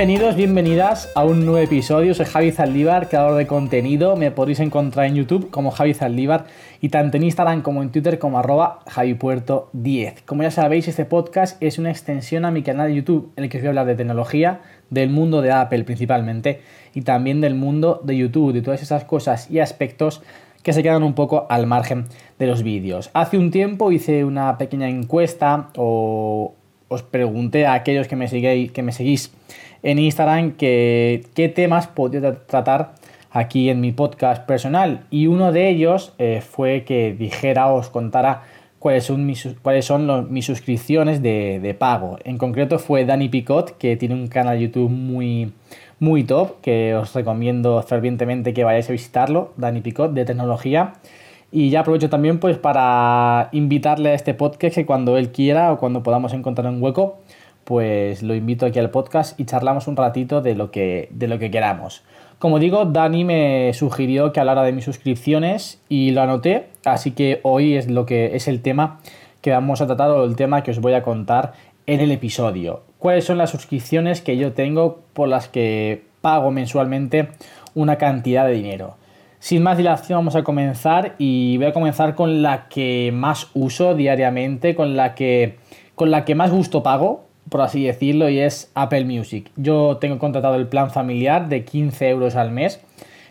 Bienvenidos, 0.00 0.34
bienvenidas 0.34 1.12
a 1.14 1.24
un 1.24 1.44
nuevo 1.44 1.58
episodio. 1.58 2.14
Soy 2.14 2.24
Javi 2.24 2.52
Zaldívar, 2.52 3.10
creador 3.10 3.36
de 3.36 3.46
contenido. 3.46 4.16
Me 4.16 4.30
podéis 4.30 4.58
encontrar 4.60 5.04
en 5.04 5.14
YouTube 5.14 5.50
como 5.50 5.70
Javi 5.70 5.92
Zaldívar 5.92 6.46
y 6.80 6.88
tanto 6.88 7.18
en 7.18 7.24
Instagram 7.24 7.60
como 7.60 7.82
en 7.82 7.92
Twitter 7.92 8.18
como 8.18 8.38
arroba 8.38 8.78
javipuerto10. 8.86 10.24
Como 10.24 10.42
ya 10.42 10.50
sabéis, 10.50 10.88
este 10.88 11.04
podcast 11.04 11.62
es 11.62 11.78
una 11.78 11.90
extensión 11.90 12.46
a 12.46 12.50
mi 12.50 12.62
canal 12.62 12.88
de 12.88 12.94
YouTube 12.94 13.30
en 13.36 13.44
el 13.44 13.50
que 13.50 13.58
os 13.58 13.62
voy 13.62 13.66
a 13.66 13.70
hablar 13.72 13.84
de 13.84 13.94
tecnología, 13.94 14.62
del 14.88 15.10
mundo 15.10 15.42
de 15.42 15.52
Apple 15.52 15.84
principalmente 15.84 16.62
y 16.94 17.02
también 17.02 17.42
del 17.42 17.54
mundo 17.54 18.00
de 18.02 18.16
YouTube, 18.16 18.54
de 18.54 18.62
todas 18.62 18.80
esas 18.80 19.04
cosas 19.04 19.50
y 19.50 19.58
aspectos 19.58 20.22
que 20.62 20.72
se 20.72 20.82
quedan 20.82 21.02
un 21.02 21.12
poco 21.12 21.46
al 21.50 21.66
margen 21.66 22.06
de 22.38 22.46
los 22.46 22.62
vídeos. 22.62 23.10
Hace 23.12 23.36
un 23.36 23.50
tiempo 23.50 23.92
hice 23.92 24.24
una 24.24 24.56
pequeña 24.56 24.88
encuesta 24.88 25.68
o 25.76 26.54
os 26.90 27.02
pregunté 27.02 27.66
a 27.66 27.74
aquellos 27.74 28.08
que 28.08 28.16
me, 28.16 28.26
seguís, 28.26 28.72
que 28.72 28.82
me 28.82 28.90
seguís 28.90 29.32
en 29.82 29.98
Instagram 29.98 30.52
que, 30.52 31.24
qué 31.34 31.48
temas 31.48 31.86
podía 31.86 32.34
tratar 32.46 32.94
aquí 33.30 33.70
en 33.70 33.80
mi 33.80 33.92
podcast 33.92 34.44
personal. 34.44 35.04
Y 35.08 35.28
uno 35.28 35.52
de 35.52 35.68
ellos 35.68 36.12
eh, 36.18 36.42
fue 36.42 36.82
que 36.84 37.12
dijera, 37.12 37.68
os 37.72 37.88
contara 37.88 38.42
cuáles 38.80 39.04
son 39.04 39.24
mis, 39.24 39.48
cuáles 39.62 39.84
son 39.84 40.32
mis 40.32 40.46
suscripciones 40.46 41.22
de, 41.22 41.76
pago. 41.78 42.18
En 42.24 42.38
concreto 42.38 42.80
fue 42.80 43.04
Dani 43.04 43.28
Picot, 43.28 43.78
que 43.78 43.96
tiene 43.96 44.16
un 44.16 44.26
canal 44.26 44.58
de 44.58 44.64
YouTube 44.64 44.90
muy, 44.90 45.52
muy 46.00 46.24
top, 46.24 46.60
que 46.60 46.96
os 46.96 47.14
recomiendo 47.14 47.80
fervientemente 47.82 48.52
que 48.52 48.64
vayáis 48.64 48.88
a 48.88 48.92
visitarlo, 48.92 49.52
Dani 49.56 49.80
Picot, 49.80 50.12
de 50.12 50.24
tecnología. 50.24 50.94
Y 51.52 51.70
ya 51.70 51.80
aprovecho 51.80 52.08
también 52.08 52.38
pues 52.38 52.58
para 52.58 53.48
invitarle 53.52 54.10
a 54.10 54.14
este 54.14 54.34
podcast 54.34 54.74
que 54.74 54.86
cuando 54.86 55.16
él 55.16 55.32
quiera 55.32 55.72
o 55.72 55.78
cuando 55.78 56.02
podamos 56.02 56.32
encontrar 56.32 56.68
un 56.72 56.82
hueco, 56.82 57.18
pues 57.64 58.22
lo 58.22 58.34
invito 58.34 58.66
aquí 58.66 58.78
al 58.78 58.90
podcast 58.90 59.38
y 59.38 59.44
charlamos 59.44 59.88
un 59.88 59.96
ratito 59.96 60.42
de 60.42 60.54
lo 60.54 60.70
que, 60.70 61.08
de 61.10 61.28
lo 61.28 61.38
que 61.38 61.50
queramos. 61.50 62.02
Como 62.38 62.58
digo, 62.58 62.86
Dani 62.86 63.24
me 63.24 63.72
sugirió 63.74 64.32
que 64.32 64.40
hablara 64.40 64.62
de 64.62 64.72
mis 64.72 64.84
suscripciones 64.84 65.80
y 65.88 66.12
lo 66.12 66.22
anoté, 66.22 66.68
así 66.84 67.10
que 67.10 67.40
hoy 67.42 67.74
es 67.74 67.90
lo 67.90 68.06
que 68.06 68.34
es 68.34 68.48
el 68.48 68.62
tema 68.62 69.00
que 69.42 69.50
vamos 69.50 69.80
a 69.80 69.86
tratar 69.86 70.10
o 70.10 70.24
el 70.24 70.36
tema 70.36 70.62
que 70.62 70.70
os 70.70 70.80
voy 70.80 70.94
a 70.94 71.02
contar 71.02 71.52
en 71.86 72.00
el 72.00 72.12
episodio. 72.12 72.82
¿Cuáles 72.98 73.24
son 73.24 73.38
las 73.38 73.50
suscripciones 73.50 74.20
que 74.20 74.36
yo 74.36 74.52
tengo 74.52 75.00
por 75.12 75.28
las 75.28 75.48
que 75.48 76.04
pago 76.20 76.50
mensualmente 76.50 77.28
una 77.74 77.96
cantidad 77.96 78.46
de 78.46 78.52
dinero? 78.52 78.96
Sin 79.40 79.62
más 79.62 79.78
dilación 79.78 80.18
vamos 80.18 80.36
a 80.36 80.42
comenzar 80.42 81.14
y 81.16 81.56
voy 81.56 81.68
a 81.68 81.72
comenzar 81.72 82.14
con 82.14 82.42
la 82.42 82.68
que 82.68 83.10
más 83.10 83.48
uso 83.54 83.94
diariamente, 83.94 84.74
con 84.74 84.96
la 84.96 85.14
que, 85.14 85.56
con 85.94 86.10
la 86.10 86.26
que 86.26 86.34
más 86.34 86.50
gusto 86.50 86.82
pago, 86.82 87.24
por 87.48 87.62
así 87.62 87.82
decirlo, 87.82 88.28
y 88.28 88.38
es 88.38 88.70
Apple 88.74 89.06
Music. 89.06 89.50
Yo 89.56 89.96
tengo 89.96 90.18
contratado 90.18 90.56
el 90.56 90.66
plan 90.66 90.90
familiar 90.90 91.48
de 91.48 91.64
15 91.64 92.10
euros 92.10 92.36
al 92.36 92.50
mes. 92.50 92.82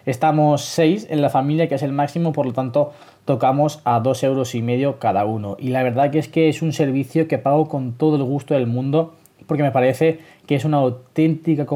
Estamos 0.07 0.63
6 0.63 1.05
en 1.11 1.21
la 1.21 1.29
familia, 1.29 1.69
que 1.69 1.75
es 1.75 1.83
el 1.83 1.91
máximo, 1.91 2.33
por 2.33 2.47
lo 2.47 2.53
tanto 2.53 2.91
tocamos 3.25 3.79
a 3.83 3.99
2 3.99 4.23
euros 4.23 4.55
y 4.55 4.63
medio 4.63 4.97
cada 4.97 5.25
uno. 5.25 5.57
Y 5.59 5.69
la 5.69 5.83
verdad 5.83 6.09
que 6.09 6.17
es 6.17 6.27
que 6.27 6.49
es 6.49 6.63
un 6.63 6.73
servicio 6.73 7.27
que 7.27 7.37
pago 7.37 7.67
con 7.67 7.93
todo 7.93 8.15
el 8.15 8.23
gusto 8.23 8.55
del 8.55 8.65
mundo, 8.65 9.13
porque 9.45 9.61
me 9.61 9.71
parece 9.71 10.21
que 10.47 10.55
es 10.55 10.65
una 10.65 10.77
auténtica, 10.77 11.67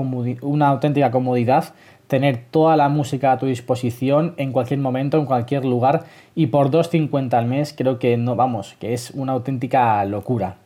una 0.42 0.70
auténtica 0.70 1.12
comodidad 1.12 1.76
tener 2.14 2.44
toda 2.52 2.78
la 2.78 2.90
música 2.90 3.32
a 3.32 3.40
tu 3.40 3.48
disposición 3.48 4.36
en 4.38 4.52
cualquier 4.52 4.80
momento, 4.80 5.18
en 5.18 5.26
cualquier 5.26 5.66
lugar 5.66 6.04
y 6.36 6.46
por 6.46 6.70
2.50 6.70 7.34
al 7.34 7.48
mes 7.48 7.74
creo 7.76 7.98
que 7.98 8.18
no, 8.18 8.36
vamos, 8.36 8.76
que 8.80 8.94
es 8.94 9.10
una 9.16 9.32
auténtica 9.32 10.06
locura. 10.06 10.58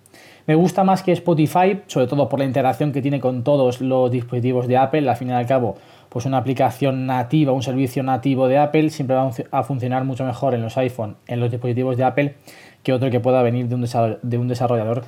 Me 0.46 0.56
gusta 0.56 0.84
más 0.84 1.04
que 1.04 1.14
Spotify, 1.14 1.80
sobre 1.88 2.08
todo 2.08 2.28
por 2.28 2.40
la 2.40 2.46
integración 2.46 2.92
que 2.92 3.02
tiene 3.02 3.22
con 3.22 3.46
todos 3.46 3.80
los 3.80 4.12
dispositivos 4.12 4.68
de 4.68 4.76
Apple, 4.76 5.10
al 5.10 5.16
fin 5.16 5.30
y 5.30 5.32
al 5.32 5.46
cabo, 5.46 5.78
pues 6.10 6.26
una 6.26 6.36
aplicación 6.36 7.06
nativa, 7.06 7.54
un 7.54 7.64
servicio 7.64 8.04
nativo 8.04 8.50
de 8.50 8.58
Apple 8.58 8.90
siempre 8.90 9.16
va 9.16 9.32
a 9.52 9.64
funcionar 9.64 10.04
mucho 10.04 10.26
mejor 10.26 10.54
en 10.54 10.64
los 10.64 10.78
iPhone, 10.78 11.16
en 11.28 11.40
los 11.40 11.50
dispositivos 11.50 11.96
de 11.96 12.04
Apple, 12.04 12.36
que 12.84 12.92
otro 12.92 13.10
que 13.10 13.22
pueda 13.22 13.42
venir 13.42 13.70
de 13.70 14.38
un 14.38 14.48
desarrollador 14.50 15.06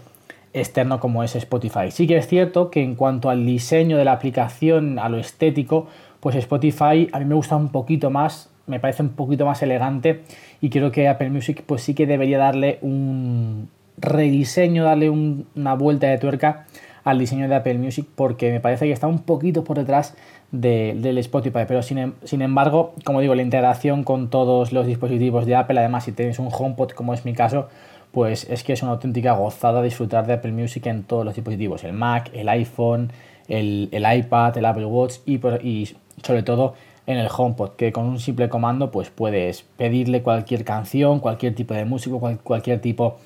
externo 0.54 1.00
como 1.00 1.24
es 1.24 1.36
Spotify. 1.36 1.92
Sí 1.92 2.08
que 2.08 2.18
es 2.18 2.28
cierto 2.28 2.72
que 2.72 2.82
en 2.82 2.96
cuanto 2.96 3.30
al 3.30 3.46
diseño 3.46 3.98
de 3.98 4.06
la 4.06 4.14
aplicación, 4.14 5.00
a 5.00 5.10
lo 5.10 5.18
estético, 5.18 5.88
pues 6.20 6.36
Spotify 6.36 7.10
a 7.12 7.20
mí 7.20 7.26
me 7.26 7.36
gusta 7.36 7.56
un 7.56 7.70
poquito 7.70 8.10
más, 8.10 8.50
me 8.68 8.80
parece 8.80 9.04
un 9.04 9.10
poquito 9.10 9.46
más 9.46 9.62
elegante 9.62 10.24
y 10.62 10.70
creo 10.70 10.92
que 10.92 11.08
Apple 11.08 11.30
Music 11.30 11.64
pues 11.66 11.82
sí 11.82 11.94
que 11.94 12.06
debería 12.06 12.38
darle 12.38 12.80
un 12.82 13.70
rediseño, 13.98 14.84
darle 14.84 15.10
una 15.10 15.74
vuelta 15.76 16.08
de 16.08 16.18
tuerca 16.18 16.66
al 17.04 17.20
diseño 17.20 17.48
de 17.48 17.56
Apple 17.56 17.78
Music 17.78 18.06
porque 18.16 18.52
me 18.52 18.60
parece 18.60 18.86
que 18.86 18.92
está 18.92 19.08
un 19.08 19.20
poquito 19.20 19.64
por 19.64 19.78
detrás 19.78 20.16
del 20.52 21.18
Spotify, 21.20 21.66
pero 21.68 21.84
sin, 21.84 22.00
em, 22.00 22.14
sin, 22.24 22.42
embargo, 22.42 22.94
como 23.04 23.22
digo, 23.22 23.36
la 23.36 23.44
integración 23.44 24.04
con 24.04 24.30
todos 24.30 24.74
los 24.74 24.88
dispositivos 24.88 25.46
de 25.46 25.56
Apple, 25.56 25.80
además 25.80 26.06
si 26.06 26.12
tenéis 26.12 26.40
un 26.40 26.50
HomePod 26.52 26.92
como 26.92 27.14
es 27.14 27.24
mi 27.24 27.34
caso, 27.34 27.70
pues 28.12 28.50
es 28.50 28.64
que 28.64 28.74
es 28.74 28.82
una 28.82 28.94
auténtica 28.94 29.34
gozada 29.34 29.84
disfrutar 29.84 30.26
de 30.26 30.34
Apple 30.34 30.52
Music 30.52 30.88
en 30.88 31.04
todos 31.04 31.24
los 31.24 31.36
dispositivos, 31.36 31.84
el 31.84 31.94
Mac, 31.94 32.32
el 32.34 32.50
iPhone, 32.50 33.12
el, 33.48 33.90
iPad, 33.92 34.58
el 34.58 34.66
Apple 34.66 34.86
Watch 34.86 35.18
y, 35.26 35.40
y 35.68 35.96
sobre 36.24 36.44
todo 36.44 36.74
en 37.08 37.18
el 37.18 37.28
HomePod, 37.36 37.72
que 37.72 37.92
con 37.92 38.06
un 38.06 38.20
simple 38.20 38.50
comando 38.50 38.92
pues 38.92 39.10
puedes 39.10 39.64
pedirle 39.78 40.22
cualquier 40.22 40.64
canción, 40.64 41.20
cualquier 41.20 41.56
tipo 41.56 41.74
de 41.74 41.86
música, 41.86 42.16
cualquier 42.44 42.82
tipo 42.82 43.18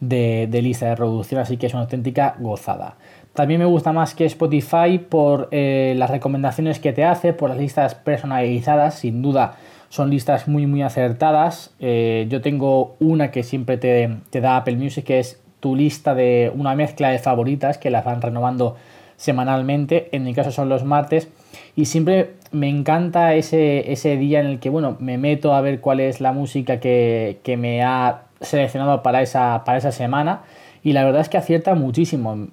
de, 0.00 0.48
lista 0.62 0.86
de 0.86 0.96
reproducción, 0.96 1.40
así 1.40 1.56
que 1.56 1.66
es 1.66 1.74
una 1.74 1.82
auténtica 1.82 2.36
gozada. 2.38 2.96
También 3.34 3.60
me 3.60 3.66
gusta 3.66 3.92
más 3.92 4.14
que 4.14 4.26
Spotify 4.26 4.98
por 4.98 5.48
eh, 5.50 5.94
las 5.96 6.10
recomendaciones 6.10 6.78
que 6.78 6.92
te 6.92 7.04
hace, 7.04 7.32
por 7.32 7.50
las 7.50 7.58
listas 7.58 7.94
personalizadas, 7.94 8.96
sin 8.96 9.22
duda 9.22 9.56
son 9.88 10.08
listas 10.08 10.48
muy 10.48 10.66
muy 10.66 10.82
acertadas. 10.82 11.74
Eh, 11.78 12.26
yo 12.28 12.40
tengo 12.40 12.96
una 12.98 13.30
que 13.30 13.42
siempre 13.42 13.76
te, 13.76 14.18
te 14.30 14.40
da 14.40 14.56
Apple 14.56 14.76
Music, 14.76 15.04
que 15.04 15.18
es 15.18 15.40
tu 15.60 15.76
lista 15.76 16.14
de 16.14 16.52
una 16.54 16.74
mezcla 16.74 17.10
de 17.10 17.18
favoritas 17.18 17.78
que 17.78 17.90
las 17.90 18.04
van 18.04 18.22
renovando 18.22 18.76
semanalmente, 19.16 20.08
en 20.12 20.24
mi 20.24 20.34
caso 20.34 20.50
son 20.50 20.68
los 20.68 20.84
martes, 20.84 21.28
y 21.76 21.84
siempre 21.84 22.34
me 22.52 22.68
encanta 22.68 23.34
ese, 23.34 23.92
ese 23.92 24.16
día 24.16 24.40
en 24.40 24.46
el 24.46 24.60
que, 24.60 24.70
bueno, 24.70 24.96
me 25.00 25.18
meto 25.18 25.54
a 25.54 25.60
ver 25.60 25.80
cuál 25.80 26.00
es 26.00 26.20
la 26.20 26.32
música 26.32 26.80
que, 26.80 27.40
me 27.58 27.82
ha 27.82 28.22
seleccionado 28.40 29.02
para 29.02 29.22
esa, 29.22 29.64
para 29.64 29.78
esa 29.78 29.92
semana, 29.92 30.42
y 30.82 30.92
la 30.92 31.04
verdad 31.04 31.22
es 31.22 31.28
que 31.28 31.38
acierta 31.38 31.74
muchísimo. 31.74 32.48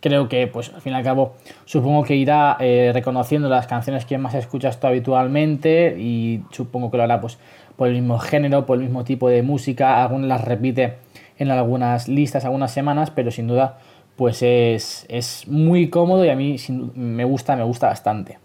Creo 0.00 0.28
que, 0.28 0.46
pues 0.46 0.72
al 0.72 0.80
fin 0.80 0.92
y 0.92 0.96
al 0.96 1.02
cabo, 1.02 1.34
supongo 1.64 2.04
que 2.04 2.16
irá 2.16 2.56
eh, 2.60 2.90
reconociendo 2.94 3.48
las 3.48 3.66
canciones 3.66 4.04
que 4.04 4.18
más 4.18 4.34
escuchas 4.34 4.78
tú 4.78 4.86
habitualmente 4.86 5.96
y 5.98 6.42
supongo 6.50 6.90
que 6.90 6.96
lo 6.96 7.02
hará 7.02 7.20
pues 7.20 7.38
por 7.76 7.88
el 7.88 7.94
mismo 7.94 8.18
género, 8.18 8.66
por 8.66 8.78
el 8.78 8.84
mismo 8.84 9.04
tipo 9.04 9.28
de 9.28 9.42
música, 9.42 10.02
algunas 10.02 10.28
las 10.28 10.44
repite 10.44 10.94
en 11.38 11.50
algunas 11.50 12.08
listas, 12.08 12.44
algunas 12.44 12.72
semanas, 12.72 13.10
pero 13.10 13.30
sin 13.30 13.48
duda 13.48 13.78
pues 14.16 14.42
es, 14.42 15.44
muy 15.46 15.90
cómodo 15.90 16.24
y 16.24 16.30
a 16.30 16.36
mí 16.36 16.56
me 16.94 17.24
gusta, 17.24 17.54
me 17.54 17.64
gusta 17.64 17.88
bastante. 17.88 18.38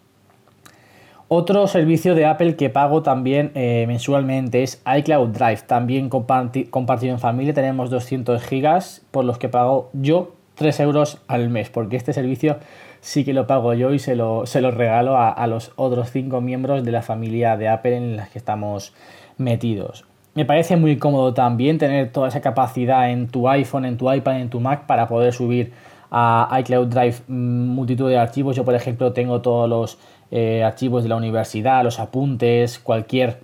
Otro 1.34 1.66
servicio 1.68 2.14
de 2.14 2.25
Apple 2.25 2.58
que 2.58 2.69
pago 2.69 3.03
también 3.03 3.53
eh, 3.56 3.86
mensualmente 3.88 4.64
es 4.64 4.84
iCloud 4.86 5.30
Drive, 5.30 5.62
también 5.66 6.09
compartido 6.09 7.14
en 7.14 7.19
familia, 7.19 7.53
tenemos 7.53 7.90
200 7.90 8.44
gigas 8.44 9.02
por 9.12 9.24
los 9.24 9.38
que 9.38 9.47
pago 9.47 9.90
yo 9.94 10.34
3 10.56 10.78
euros 10.81 11.19
al 11.30 11.50
mes, 11.50 11.69
porque 11.69 11.96
este 11.96 12.12
servicio 12.12 12.58
sí 13.00 13.24
que 13.24 13.31
lo 13.31 13.47
pago 13.47 13.74
yo 13.74 13.94
y 13.94 14.00
se 14.00 14.18
lo, 14.18 14.46
se 14.46 14.59
lo 14.59 14.72
regalo 14.72 15.16
a, 15.16 15.30
a 15.30 15.47
los 15.47 15.72
otros 15.78 16.12
5 16.12 16.42
miembros 16.42 16.84
de 16.84 16.92
la 16.92 17.02
familia 17.02 17.56
de 17.56 17.69
Apple 17.69 17.96
en 17.96 18.18
las 18.18 18.28
que 18.28 18.38
estamos 18.38 18.94
metidos. 19.38 20.03
Me 20.36 20.44
parece 20.44 20.75
muy 20.75 20.98
cómodo 20.98 21.33
también 21.33 21.78
tener 21.78 22.12
toda 22.12 22.28
esa 22.28 22.42
capacidad 22.42 23.10
en 23.10 23.30
tu 23.30 23.48
iPhone, 23.48 23.86
en 23.86 23.95
tu 23.95 24.12
iPad, 24.12 24.42
en 24.42 24.50
tu 24.50 24.60
Mac 24.60 24.86
para 24.86 25.07
poder 25.07 25.31
subir 25.31 25.72
a 26.12 26.57
iCloud 26.60 26.88
Drive 26.88 27.16
mm, 27.30 27.68
multitud 27.69 28.10
de 28.10 28.18
archivos. 28.18 28.57
Yo, 28.57 28.66
por 28.66 28.75
ejemplo, 28.75 29.13
tengo 29.13 29.42
todos 29.42 29.69
los 29.69 29.98
eh, 30.31 30.63
archivos 30.63 31.04
de 31.04 31.10
la 31.10 31.16
universidad, 31.16 31.83
los 31.83 32.00
apuntes, 32.00 32.80
cualquier 32.80 33.39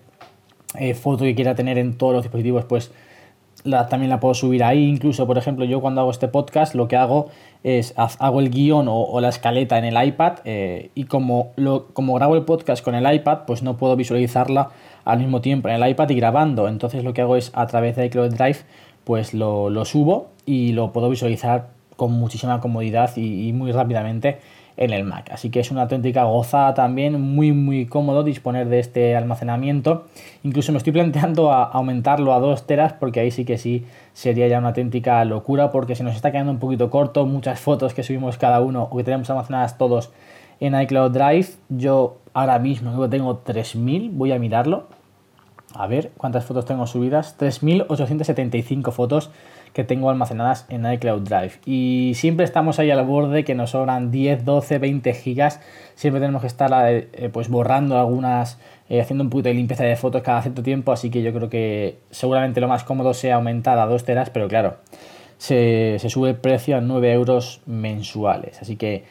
eh, 0.79 0.93
foto 0.93 1.23
que 1.23 1.35
quiera 1.35 1.55
tener 1.55 1.77
en 1.77 1.97
todos 1.97 2.13
los 2.13 2.23
dispositivos, 2.23 2.65
pues 2.65 2.91
también 3.89 4.09
la 4.09 4.19
puedo 4.19 4.33
subir 4.33 4.63
ahí. 4.63 4.85
Incluso, 4.87 5.27
por 5.27 5.37
ejemplo, 5.37 5.65
yo 5.65 5.81
cuando 5.81 6.01
hago 6.01 6.11
este 6.11 6.27
podcast 6.27 6.73
lo 6.75 6.87
que 6.87 6.95
hago 6.95 7.29
es 7.63 7.93
hago 7.97 8.39
el 8.39 8.49
guion 8.49 8.87
o, 8.89 9.19
la 9.19 9.29
escaleta 9.29 9.77
en 9.77 9.85
el 9.85 10.07
iPad 10.07 10.39
eh, 10.45 10.91
y 10.95 11.05
como, 11.05 11.51
lo, 11.55 11.87
como 11.87 12.13
grabo 12.13 12.35
el 12.35 12.43
podcast 12.43 12.83
con 12.83 12.95
el 12.95 13.13
iPad, 13.13 13.39
pues 13.45 13.63
no 13.63 13.77
puedo 13.77 13.95
visualizarla 13.95 14.69
al 15.05 15.19
mismo 15.19 15.41
tiempo 15.41 15.67
en 15.69 15.81
el 15.81 15.89
iPad 15.89 16.09
y 16.09 16.15
grabando. 16.15 16.67
Entonces 16.67 17.03
lo 17.03 17.13
que 17.13 17.21
hago 17.21 17.35
es 17.35 17.51
a 17.53 17.67
través 17.67 17.95
de 17.95 18.05
iCloud 18.05 18.33
Drive 18.33 18.59
pues 19.07 19.33
lo, 19.33 19.85
subo 19.85 20.27
y 20.45 20.73
lo 20.73 20.91
puedo 20.91 21.09
visualizar 21.09 21.69
con 21.95 22.11
muchísima 22.11 22.59
comodidad 22.59 23.15
y, 23.15 23.53
muy 23.53 23.71
rápidamente 23.71 24.39
en 24.77 24.93
el 24.93 25.03
Mac. 25.03 25.29
Así 25.31 25.49
que 25.49 25.59
es 25.59 25.71
una 25.71 25.83
auténtica 25.83 26.23
gozada 26.23 26.73
también, 26.73 27.19
muy 27.19 27.51
muy 27.51 27.87
cómodo 27.87 28.23
disponer 28.23 28.69
de 28.69 28.79
este 28.79 29.15
almacenamiento. 29.15 30.05
Incluso 30.43 30.71
me 30.71 30.77
estoy 30.77 30.93
planteando 30.97 31.51
aumentarlo 31.51 32.33
a 32.33 32.39
2 32.39 32.67
teras 32.67 32.93
porque 32.93 33.19
ahí 33.19 33.31
sí 33.31 33.43
que 33.43 33.57
sí 33.57 33.85
sería 34.13 34.47
ya 34.47 34.59
una 34.59 34.69
auténtica 34.69 35.23
locura 35.25 35.71
porque 35.71 35.95
se 35.95 36.03
nos 36.03 36.15
está 36.15 36.31
quedando 36.31 36.51
un 36.51 36.59
poquito 36.59 36.89
corto, 36.89 37.25
muchas 37.25 37.59
fotos 37.59 37.93
que 37.93 38.03
subimos 38.03 38.37
cada 38.37 38.61
uno 38.61 38.83
o 38.83 38.97
que 38.97 39.03
tenemos 39.03 39.29
almacenadas 39.29 39.77
todos 39.77 40.11
en 40.59 40.79
iCloud 40.79 41.11
Drive. 41.11 41.47
Yo 41.69 42.17
ahora 42.33 42.59
mismo 42.59 43.09
tengo 43.09 43.43
3.000, 43.43 44.11
voy 44.13 44.31
a 44.31 44.39
mirarlo. 44.39 44.87
A 45.73 45.85
ver 45.85 46.11
cuántas 46.17 46.45
fotos 46.45 46.65
tengo 46.65 46.87
subidas. 46.87 47.37
3.875 47.37 48.91
fotos 48.91 49.31
que 49.77 49.83
tengo 49.83 50.09
almacenadas 50.09 50.65
en 50.69 50.91
iCloud 50.91 51.21
Drive. 51.21 51.59
Y 51.63 52.13
siempre 52.15 52.45
estamos 52.45 52.79
ahí 52.79 52.89
al 52.89 53.05
borde 53.05 53.43
que 53.43 53.53
nos 53.53 53.69
sobran 53.69 54.09
10, 54.09 54.43
12, 54.43 54.79
20 54.79 55.13
gigas. 55.13 55.61
Siempre 55.93 56.19
tenemos 56.19 56.41
que 56.41 56.47
estar 56.47 56.71
eh, 56.91 57.09
eh, 57.13 57.29
pues 57.31 57.47
borrando 57.47 57.99
algunas, 57.99 58.59
eh, 58.89 58.99
haciendo 59.01 59.23
un 59.23 59.29
poquito 59.29 59.49
de 59.49 59.53
limpieza 59.53 59.83
de 59.83 59.95
fotos 59.95 60.23
cada 60.23 60.41
cierto 60.41 60.63
tiempo. 60.63 60.91
Así 60.91 61.11
que 61.11 61.21
yo 61.21 61.31
creo 61.31 61.47
que 61.47 61.99
seguramente 62.09 62.59
lo 62.59 62.67
más 62.67 62.83
cómodo 62.85 63.13
sea 63.13 63.35
aumentar 63.35 63.77
a 63.77 63.85
2 63.85 64.03
teras, 64.03 64.31
pero 64.31 64.47
claro, 64.47 64.77
se, 65.37 65.99
sube 66.09 66.31
el 66.31 66.37
precio 66.37 66.75
a 66.75 66.81
9 66.81 67.13
euros 67.13 67.61
mensuales. 67.67 68.59
Así 68.59 68.77
que 68.77 69.03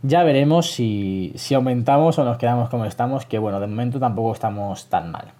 ya 0.00 0.24
veremos 0.24 0.70
si, 0.70 1.34
si 1.34 1.52
aumentamos 1.52 2.18
o 2.18 2.24
nos 2.24 2.38
quedamos 2.38 2.70
como 2.70 2.86
estamos, 2.86 3.26
que 3.26 3.38
bueno, 3.38 3.60
de 3.60 3.66
momento 3.66 4.00
tampoco 4.00 4.32
estamos 4.32 4.88
tan 4.88 5.10
mal. 5.10 5.34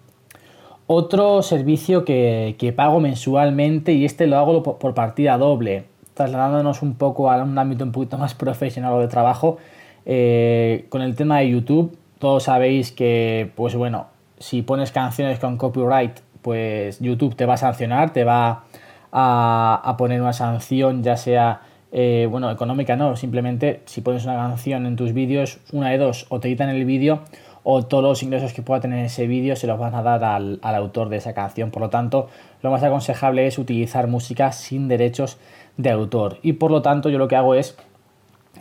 Otro 0.87 1.43
servicio 1.43 2.05
que, 2.05 2.75
pago 2.77 3.01
mensualmente 3.01 3.93
y 3.93 4.05
este 4.05 4.27
lo 4.27 4.37
hago 4.37 4.63
por, 4.63 4.95
partida 4.95 5.39
doble, 5.39 5.85
trasladándonos 6.13 6.83
un 6.83 6.95
poco 6.95 7.31
a 7.31 7.43
un 7.43 7.59
ámbito 7.59 7.85
un 7.85 7.93
poquito 7.93 8.19
más 8.19 8.35
profesional 8.35 8.93
o 8.93 9.01
de 9.01 9.09
trabajo, 9.09 9.57
eh, 10.05 10.85
con 10.91 11.01
el 11.01 11.17
tema 11.17 11.39
de 11.39 11.51
YouTube, 11.51 11.97
todos 12.19 12.45
sabéis 12.45 12.93
que, 12.93 13.51
pues 13.55 13.75
bueno, 13.75 14.09
si 14.39 14.61
pones 14.61 14.93
canciones 14.93 15.39
con 15.39 15.57
copyright, 15.57 16.21
pues 16.43 17.01
YouTube 17.01 17.35
te 17.35 17.47
va 17.47 17.55
a 17.55 17.57
sancionar, 17.57 18.13
te 18.13 18.25
va 18.25 18.65
a, 19.11 19.95
poner 19.97 20.21
una 20.21 20.35
sanción, 20.35 21.03
ya 21.03 21.17
sea, 21.17 21.63
eh, 21.93 22.29
bueno, 22.31 22.51
económica 22.51 22.95
no, 22.97 23.17
simplemente 23.17 23.81
si 23.87 24.03
pones 24.03 24.25
una 24.25 24.35
canción 24.35 24.85
en 24.85 24.97
tus 24.97 25.15
vídeos, 25.15 25.61
una 25.73 25.89
de 25.91 25.99
dos, 25.99 26.27
o 26.29 26.41
te 26.41 26.51
quitan 26.51 26.69
el 26.69 26.85
vídeo 26.85 27.21
o 27.65 27.83
todos 27.83 28.05
los 28.05 28.23
ingresos 28.23 28.53
que 28.53 28.63
pueda 28.63 28.81
tener 28.81 29.05
ese 29.05 29.27
vídeo 29.27 29.57
se 29.57 29.67
los 29.67 29.79
van 29.79 29.95
a 29.95 30.03
dar 30.03 30.23
al, 30.23 30.61
autor 30.63 31.09
de 31.09 31.17
esa 31.17 31.33
canción. 31.33 31.71
Por 31.71 31.83
lo 31.83 31.89
tanto, 31.89 32.29
lo 32.63 32.71
más 32.71 32.83
aconsejable 32.83 33.47
es 33.47 33.59
utilizar 33.59 34.07
música 34.07 34.53
sin 34.53 34.87
derechos 34.87 35.39
de 35.79 35.91
autor. 35.91 36.39
Y 36.43 36.53
por 36.53 36.71
lo 36.71 36.83
tanto, 36.83 37.09
yo 37.09 37.19
lo 37.19 37.27
que 37.27 37.37
hago 37.37 37.55
es 37.55 37.77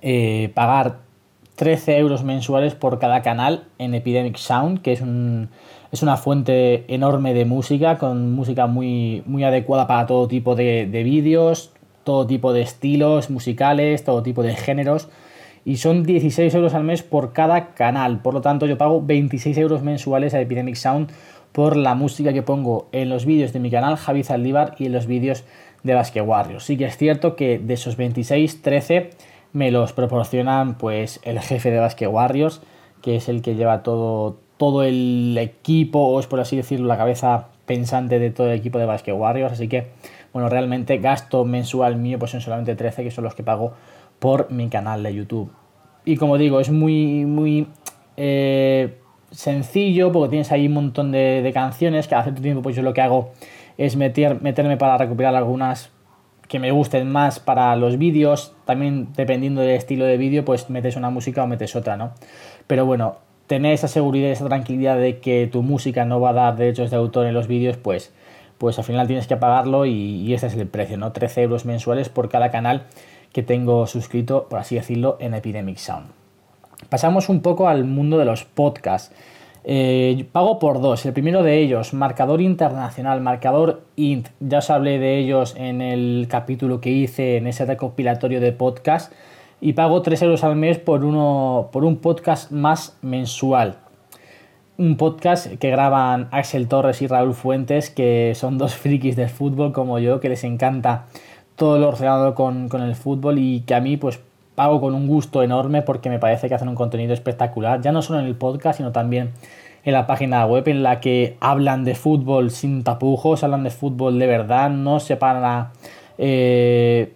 eh, 0.01 0.51
pagar 0.55 0.99
13 1.55 1.97
euros 1.97 2.23
mensuales 2.23 2.75
por 2.75 2.97
cada 2.97 3.21
canal 3.21 3.65
en 3.77 3.93
Epidemic 3.93 4.37
Sound, 4.37 4.81
que 4.81 4.93
es, 4.93 5.01
un, 5.01 5.49
es 5.91 6.01
una 6.01 6.15
fuente 6.15 6.85
enorme 6.87 7.33
de 7.33 7.43
música, 7.43 7.97
con 7.97 8.31
música 8.31 8.67
muy, 8.67 9.21
muy 9.25 9.43
adecuada 9.43 9.85
para 9.85 10.05
todo 10.05 10.29
tipo 10.29 10.55
de, 10.55 10.87
de 10.87 11.03
vídeos, 11.03 11.73
todo 12.05 12.25
tipo 12.25 12.53
de 12.53 12.61
estilos 12.61 13.29
musicales, 13.29 14.05
todo 14.05 14.23
tipo 14.23 14.43
de 14.43 14.55
géneros 14.55 15.09
y 15.65 15.77
son 15.77 16.03
16 16.03 16.53
euros 16.55 16.73
al 16.73 16.83
mes 16.83 17.03
por 17.03 17.33
cada 17.33 17.73
canal. 17.73 18.21
Por 18.21 18.33
lo 18.33 18.41
tanto, 18.41 18.65
yo 18.65 18.77
pago 18.77 19.01
26 19.01 19.57
euros 19.57 19.81
mensuales 19.83 20.33
a 20.33 20.41
Epidemic 20.41 20.75
Sound 20.75 21.11
por 21.51 21.77
la 21.77 21.95
música 21.95 22.33
que 22.33 22.41
pongo 22.41 22.87
en 22.91 23.09
los 23.09 23.25
vídeos 23.25 23.53
de 23.53 23.59
mi 23.59 23.69
canal 23.69 23.95
Javi 23.95 24.23
Zaldívar 24.23 24.75
y 24.79 24.87
en 24.87 24.93
los 24.93 25.05
vídeos 25.05 25.43
de 25.83 25.93
Basque 25.93 26.21
Warriors. 26.21 26.63
Sí 26.63 26.77
que 26.77 26.85
es 26.85 26.97
cierto 26.97 27.35
que 27.35 27.59
de 27.59 27.75
esos 27.75 27.95
26, 27.95 28.61
13 28.61 29.11
me 29.53 29.71
los 29.71 29.93
proporcionan 29.93 30.75
pues 30.77 31.19
el 31.23 31.39
jefe 31.39 31.71
de 31.71 31.79
Basque 31.79 32.07
Warriors, 32.07 32.61
que 33.01 33.15
es 33.15 33.29
el 33.29 33.41
que 33.41 33.55
lleva 33.55 33.83
todo, 33.83 34.39
todo 34.57 34.83
el 34.83 35.37
equipo, 35.39 35.99
o 35.99 36.19
es 36.19 36.27
por 36.27 36.39
así 36.39 36.57
decirlo, 36.57 36.87
la 36.87 36.97
cabeza 36.97 37.49
pensante 37.65 38.19
de 38.19 38.31
todo 38.31 38.47
el 38.47 38.57
equipo 38.57 38.79
de 38.79 38.85
Basque 38.85 39.13
Warriors. 39.13 39.53
Así 39.53 39.67
que, 39.67 39.87
bueno, 40.33 40.49
realmente 40.49 40.97
gasto 40.97 41.45
mensual 41.45 41.97
mío 41.97 42.17
pues 42.17 42.31
son 42.31 42.41
solamente 42.41 42.75
13, 42.75 43.03
que 43.03 43.11
son 43.11 43.23
los 43.23 43.35
que 43.35 43.43
pago 43.43 43.73
por 44.23 44.49
mi 44.51 44.69
canal 44.69 45.03
de 45.03 45.13
YouTube. 45.13 45.51
Y 46.05 46.15
como 46.15 46.37
digo, 46.37 46.61
es 46.61 46.71
muy, 46.71 47.25
muy 47.25 47.67
eh, 48.15 48.97
sencillo 49.31 50.13
porque 50.13 50.29
tienes 50.29 50.49
ahí 50.53 50.67
un 50.67 50.75
montón 50.75 51.11
de, 51.11 51.51
canciones 51.53 52.07
que 52.07 52.15
hace 52.15 52.31
tiempo 52.31 52.61
pues 52.61 52.73
yo 52.73 52.83
lo 52.83 52.93
que 52.93 53.01
hago 53.01 53.33
es 53.77 53.97
meter, 53.97 54.41
meterme 54.41 54.77
para 54.77 54.97
recuperar 54.97 55.35
algunas 55.35 55.91
que 56.47 56.57
me 56.57 56.71
gusten 56.71 57.11
más 57.11 57.41
para 57.41 57.75
los 57.75 57.97
vídeos. 57.97 58.55
También 58.63 59.09
dependiendo 59.13 59.59
del 59.59 59.71
estilo 59.71 60.05
de 60.05 60.15
vídeo, 60.15 60.45
pues 60.45 60.69
metes 60.69 60.95
una 60.95 61.09
música 61.09 61.43
o 61.43 61.47
metes 61.47 61.75
otra, 61.75 61.97
¿no? 61.97 62.13
Pero 62.65 62.85
bueno, 62.85 63.17
tener 63.47 63.73
esa 63.73 63.89
seguridad, 63.89 64.31
esa 64.31 64.47
tranquilidad 64.47 64.97
de 64.97 65.19
que 65.19 65.49
tu 65.51 65.63
música 65.63 66.05
no 66.05 66.21
va 66.21 66.29
a 66.29 66.33
dar 66.33 66.55
derechos 66.55 66.91
de 66.91 66.95
autor 66.95 67.25
en 67.25 67.33
los 67.33 67.47
vídeos, 67.47 67.75
pues, 67.75 68.13
pues 68.57 68.77
al 68.77 68.85
final 68.85 69.05
tienes 69.05 69.27
que 69.27 69.35
pagarlo 69.35 69.85
y, 69.85 69.91
y 69.91 70.33
ese 70.33 70.47
es 70.47 70.55
el 70.55 70.67
precio, 70.67 70.97
¿no? 70.97 71.11
13 71.11 71.41
euros 71.41 71.65
mensuales 71.65 72.07
por 72.07 72.29
cada 72.29 72.51
canal 72.51 72.83
que 73.33 73.43
tengo 73.43 73.85
suscrito, 73.87 74.47
por 74.49 74.59
así 74.59 74.75
decirlo, 74.75 75.17
en 75.19 75.33
Epidemic 75.33 75.77
Sound. 75.77 76.07
Pasamos 76.89 77.27
un 77.27 77.41
poco 77.41 77.67
al 77.67 77.83
mundo 77.83 78.17
de 78.17 78.25
los 78.25 78.45
podcasts. 78.45 79.13
Eh, 79.65 80.25
pago 80.31 80.59
por 80.59 80.81
dos. 80.81 81.05
El 81.05 81.13
primero 81.13 81.41
de 81.41 81.59
ellos, 81.59 81.93
marcador 81.93 82.41
internacional, 82.41 83.21
marcador 83.21 83.81
int. 83.95 84.27
Ya 84.39 84.59
os 84.59 84.69
hablé 84.69 84.99
de 84.99 85.17
ellos 85.17 85.55
en 85.57 85.81
el 85.81 86.27
capítulo 86.29 86.81
que 86.81 86.91
hice 86.91 87.37
en 87.37 87.47
ese 87.47 87.65
recopilatorio 87.65 88.39
de 88.39 88.51
podcast. 88.51 89.11
Y 89.61 89.73
pago 89.73 90.01
3 90.01 90.21
euros 90.23 90.43
al 90.43 90.55
mes 90.55 90.77
por, 90.77 91.05
uno, 91.05 91.69
por 91.71 91.85
un 91.85 91.97
podcast 91.97 92.51
más 92.51 92.97
mensual. 93.01 93.77
Un 94.77 94.97
podcast 94.97 95.47
que 95.57 95.69
graban 95.69 96.27
Axel 96.31 96.67
Torres 96.67 97.01
y 97.01 97.07
Raúl 97.07 97.33
Fuentes, 97.33 97.89
que 97.89 98.33
son 98.35 98.57
dos 98.57 98.75
frikis 98.75 99.15
del 99.15 99.29
fútbol 99.29 99.71
como 99.71 99.99
yo, 99.99 100.19
que 100.19 100.29
les 100.29 100.43
encanta 100.43 101.05
todo 101.55 101.77
lo 101.77 101.91
relacionado 101.91 102.35
con, 102.35 102.69
el 102.71 102.95
fútbol 102.95 103.37
y 103.39 103.61
que 103.61 103.75
a 103.75 103.81
mí 103.81 103.97
pues 103.97 104.19
pago 104.55 104.81
con 104.81 104.93
un 104.93 105.07
gusto 105.07 105.43
enorme 105.43 105.81
porque 105.81 106.09
me 106.09 106.19
parece 106.19 106.47
que 106.47 106.55
hacen 106.55 106.69
un 106.69 106.75
contenido 106.75 107.13
espectacular, 107.13 107.81
ya 107.81 107.91
no 107.91 108.01
solo 108.01 108.19
en 108.19 108.25
el 108.25 108.35
podcast, 108.35 108.77
sino 108.77 108.91
también 108.91 109.31
en 109.83 109.93
la 109.93 110.07
página 110.07 110.45
web 110.45 110.67
en 110.67 110.83
la 110.83 110.99
que 110.99 111.37
hablan 111.39 111.83
de 111.83 111.95
fútbol 111.95 112.51
sin 112.51 112.83
tapujos, 112.83 113.43
hablan 113.43 113.63
de 113.63 113.69
fútbol 113.69 114.19
de 114.19 114.27
verdad, 114.27 114.69
no 114.69 114.99
se 114.99 115.15
paran 115.15 115.43
a 115.43 115.71
eh, 116.17 117.13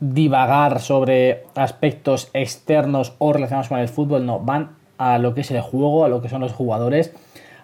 divagar 0.00 0.80
sobre 0.80 1.44
aspectos 1.54 2.30
externos 2.32 3.14
o 3.18 3.32
relacionados 3.32 3.68
con 3.68 3.78
el 3.78 3.88
fútbol, 3.88 4.26
no, 4.26 4.40
van 4.40 4.70
a 4.98 5.18
lo 5.18 5.34
que 5.34 5.42
es 5.42 5.50
el 5.50 5.60
juego, 5.60 6.04
a 6.04 6.08
lo 6.08 6.22
que 6.22 6.28
son 6.28 6.40
los 6.40 6.52
jugadores 6.52 7.12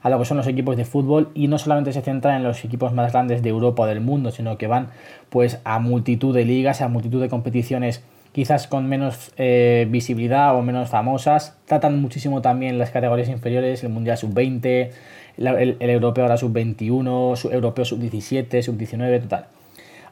a 0.02 0.10
lo 0.10 0.19
que 0.19 0.25
son 0.25 0.37
los 0.37 0.46
equipos 0.46 0.76
de 0.76 0.84
fútbol 0.84 1.31
y 1.34 1.49
no 1.49 1.58
solamente 1.58 1.93
se 1.93 2.02
centran 2.02 2.37
en 2.37 2.43
los 2.43 2.64
equipos 2.64 2.93
más 2.93 3.12
grandes 3.12 3.43
de 3.43 3.49
Europa 3.49 3.84
o 3.84 3.86
del 3.86 4.00
mundo, 4.00 4.31
sino 4.31 4.58
que 4.58 4.67
van 4.67 4.88
pues 5.31 5.60
a 5.65 5.79
multitud 5.79 6.34
de 6.34 6.44
ligas, 6.44 6.81
a 6.81 6.88
multitud 6.88 7.20
de 7.20 7.29
competiciones 7.29 8.03
quizás 8.32 8.67
con 8.67 8.88
menos 8.88 9.32
eh, 9.36 9.86
visibilidad 9.91 10.56
o 10.56 10.62
menos 10.62 10.88
famosas. 10.88 11.56
Tratan 11.67 12.00
muchísimo 12.00 12.43
también 12.43 12.79
las 12.79 12.91
categorías 12.91 13.29
inferiores, 13.29 13.84
el 13.84 13.91
Mundial 13.91 14.17
Sub-20, 14.19 14.91
el, 15.36 15.76
Europeo 15.81 16.24
ahora 16.24 16.36
Sub-21, 16.36 17.53
Europeo 17.53 17.84
Sub-17, 17.84 18.62
Sub-19, 18.62 19.22
total. 19.22 19.46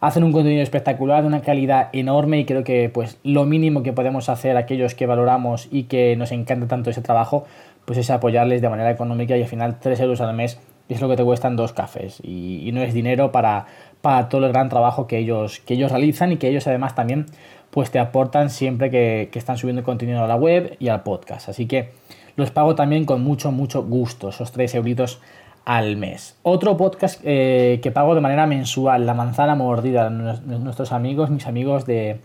Hacen 0.01 0.25
un 0.25 0.33
contenido 0.33 0.63
espectacular, 0.63 1.23
de 1.23 1.29
una 1.29 1.43
calidad 1.43 1.91
enorme 1.93 2.39
y 2.39 2.45
creo 2.47 2.65
que 2.65 2.89
pues 2.89 3.19
lo 3.23 3.45
mínimo 3.45 3.83
que 3.83 3.93
podemos 3.93 4.31
hacer 4.31 4.57
aquellos 4.57 4.95
que 4.95 5.05
valoramos 5.05 5.69
y 5.71 5.85
que 5.85 6.17
nos 6.17 6.33
encanta 6.33 6.67
tanto 6.67 6.89
ese 6.89 7.03
trabajo, 7.03 7.45
pues 7.85 7.99
es 7.99 8.11
apoyarles 8.11 8.63
de 8.63 8.71
manera 8.71 8.91
económica 8.91 9.37
y 9.37 9.43
al 9.43 9.49
final 9.49 9.79
3 9.79 10.01
euros 10.01 10.21
al 10.23 10.35
mes 10.35 10.59
es 10.89 11.01
lo 11.01 11.09
que 11.09 11.17
te 11.17 11.25
cuestan 11.25 11.55
dos 11.55 11.73
cafés 11.73 12.19
y, 12.23 12.71
no 12.73 12.83
es 12.83 12.95
dinero 12.95 13.31
para, 13.31 13.67
para, 14.01 14.29
todo 14.29 14.47
el 14.47 14.53
gran 14.53 14.69
trabajo 14.69 15.07
que 15.07 15.19
ellos, 15.19 15.61
que 15.61 15.75
ellos 15.75 15.93
realizan 15.93 16.33
y 16.33 16.37
que 16.37 16.49
ellos 16.49 16.67
además 16.67 16.95
también 16.95 17.27
pues 17.71 17.91
te 17.91 17.99
aportan 17.99 18.51
siempre 18.51 18.91
que, 18.91 19.31
están 19.35 19.57
subiendo 19.57 19.83
contenido 19.83 20.25
a 20.25 20.27
la 20.27 20.35
web 20.35 20.77
y 20.81 20.89
al 20.89 21.03
podcast. 21.03 21.49
Así 21.49 21.67
que 21.67 21.91
los 22.37 22.51
pago 22.51 22.75
también 22.75 23.05
con 23.05 23.23
mucho, 23.23 23.53
mucho 23.53 23.83
gusto, 23.83 24.31
esos 24.31 24.51
3 24.53 24.75
euritos 24.77 25.21
al 25.65 25.97
mes. 25.97 26.37
Otro 26.43 26.77
podcast 26.77 27.21
eh, 27.25 27.81
que 27.83 27.91
pago 27.91 28.15
de 28.15 28.21
manera 28.21 28.47
mensual, 28.47 29.07
La 29.07 29.15
Manzana 29.15 29.55
Mordida, 29.55 30.11
nuestros 30.11 30.93
amigos, 30.93 31.31
mis 31.31 31.47
amigos 31.47 31.87
de, 31.87 32.21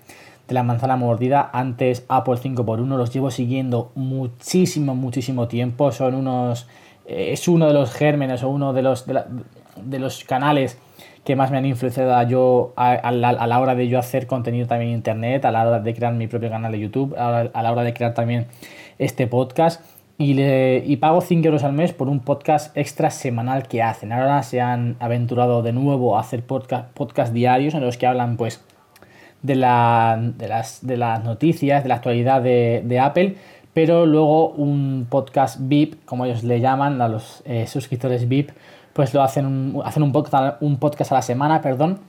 la 0.50 0.64
manzana 0.64 0.96
mordida. 0.96 1.50
Antes 1.54 2.06
Apple 2.08 2.36
5x1 2.36 2.98
los 2.98 3.14
llevo 3.14 3.32
siguiendo 3.32 3.92
muchísimo, 3.96 4.96
muchísimo 4.96 5.48
tiempo. 5.48 5.92
Son 5.92 6.16
unos. 6.16 6.68
Eh, 7.08 7.32
es 7.34 7.48
uno 7.48 7.68
de 7.68 7.74
los 7.74 7.92
gérmenes 7.94 8.44
o 8.44 8.50
uno 8.50 8.74
de 8.74 8.82
los, 8.82 9.06
de, 9.06 10.00
los 10.00 10.24
canales 10.24 10.78
que 11.24 11.36
más 11.36 11.50
me 11.50 11.58
han 11.58 11.66
influenciado 11.66 12.22
yo 12.28 12.74
a, 12.76 13.12
la, 13.12 13.60
hora 13.60 13.74
de 13.74 13.88
yo 13.88 13.98
hacer 13.98 14.28
contenido 14.28 14.68
también 14.68 14.92
en 14.92 14.98
internet, 14.98 15.46
a 15.46 15.52
la 15.52 15.68
hora 15.68 15.80
de 15.80 15.94
crear 15.96 16.14
mi 16.14 16.28
propio 16.28 16.52
canal 16.52 16.72
de 16.72 16.80
YouTube, 16.80 17.16
a 17.18 17.50
la, 17.52 17.72
hora 17.72 17.84
de 17.84 17.94
crear 17.94 18.14
también 18.14 18.46
este 19.00 19.26
podcast. 19.26 19.84
Y, 20.18 20.34
le, 20.34 20.84
y 20.86 20.96
pago 20.98 21.20
5 21.20 21.46
euros 21.46 21.64
al 21.64 21.74
mes 21.74 21.92
por 21.92 22.08
un 22.08 22.22
podcast 22.22 22.76
extra 22.78 23.10
semanal 23.12 23.68
que 23.68 23.84
hacen. 23.84 24.14
Ahora 24.14 24.42
se 24.44 24.62
han 24.62 24.96
aventurado 25.00 25.62
de 25.62 25.74
nuevo 25.74 26.18
a 26.18 26.22
hacer 26.22 26.44
podcast, 26.44 26.90
podcast 26.94 27.34
diarios 27.34 27.74
en 27.74 27.82
los 27.82 27.98
que 27.98 28.08
hablan 28.08 28.38
pues 28.38 28.64
de, 29.46 29.56
las, 29.56 30.86
de 30.86 30.98
las 30.98 31.24
noticias, 31.24 31.84
de 31.84 31.90
la 31.90 31.96
actualidad 31.96 32.42
de, 32.42 33.00
Apple, 33.00 33.36
pero 33.74 34.06
luego 34.06 34.50
un 34.50 35.08
podcast 35.10 35.58
VIP, 35.60 36.06
como 36.06 36.26
ellos 36.26 36.44
le 36.44 36.60
llaman 36.60 37.02
a 37.02 37.08
los 37.08 37.44
eh, 37.46 37.68
suscriptores 37.68 38.28
VIP, 38.28 38.52
pues 38.94 39.14
lo 39.14 39.22
hacen, 39.22 39.46
un, 39.46 39.82
hacen 39.84 40.04
un, 40.04 40.12
podcast, 40.12 40.62
un 40.62 40.78
podcast 40.78 41.12
a 41.12 41.16
la 41.16 41.22
semana, 41.22 41.62
perdón, 41.62 42.00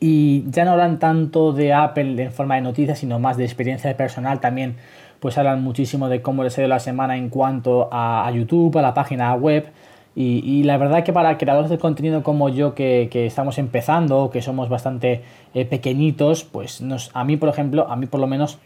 y 0.00 0.44
ya 0.50 0.64
no 0.64 0.72
hablan 0.72 0.98
tanto 0.98 1.52
de 1.52 1.74
Apple 1.74 2.22
en 2.22 2.32
forma 2.32 2.54
de 2.54 2.62
noticias, 2.62 2.98
sino 2.98 3.18
más 3.18 3.36
de 3.36 3.44
experiencia 3.44 3.94
personal 3.96 4.40
también 4.40 4.76
pues 5.20 5.38
hablan 5.38 5.62
muchísimo 5.62 6.08
de 6.08 6.22
cómo 6.22 6.42
les 6.42 6.56
ha 6.58 6.62
ido 6.62 6.68
la 6.68 6.80
semana 6.80 7.16
en 7.16 7.28
cuanto 7.28 7.88
a, 7.92 8.30
YouTube, 8.34 8.78
a 8.78 8.82
la 8.82 8.94
página 8.94 9.34
web. 9.34 9.70
Y, 10.16 10.64
la 10.64 10.76
verdad 10.76 11.02
que 11.04 11.12
para 11.12 11.38
creadores 11.38 11.70
de 11.70 11.78
contenido 11.78 12.22
como 12.22 12.48
yo 12.48 12.74
que, 12.74 13.08
estamos 13.12 13.58
empezando, 13.58 14.30
que 14.30 14.42
somos 14.42 14.68
bastante 14.68 15.22
eh, 15.54 15.64
pequeñitos, 15.64 16.44
pues 16.44 16.82
nos, 16.82 17.10
a 17.14 17.24
mí 17.24 17.36
por 17.36 17.48
ejemplo, 17.48 17.88
a 17.88 17.96
mí 17.96 18.06
por 18.06 18.20
lo 18.20 18.26
menos 18.26 18.58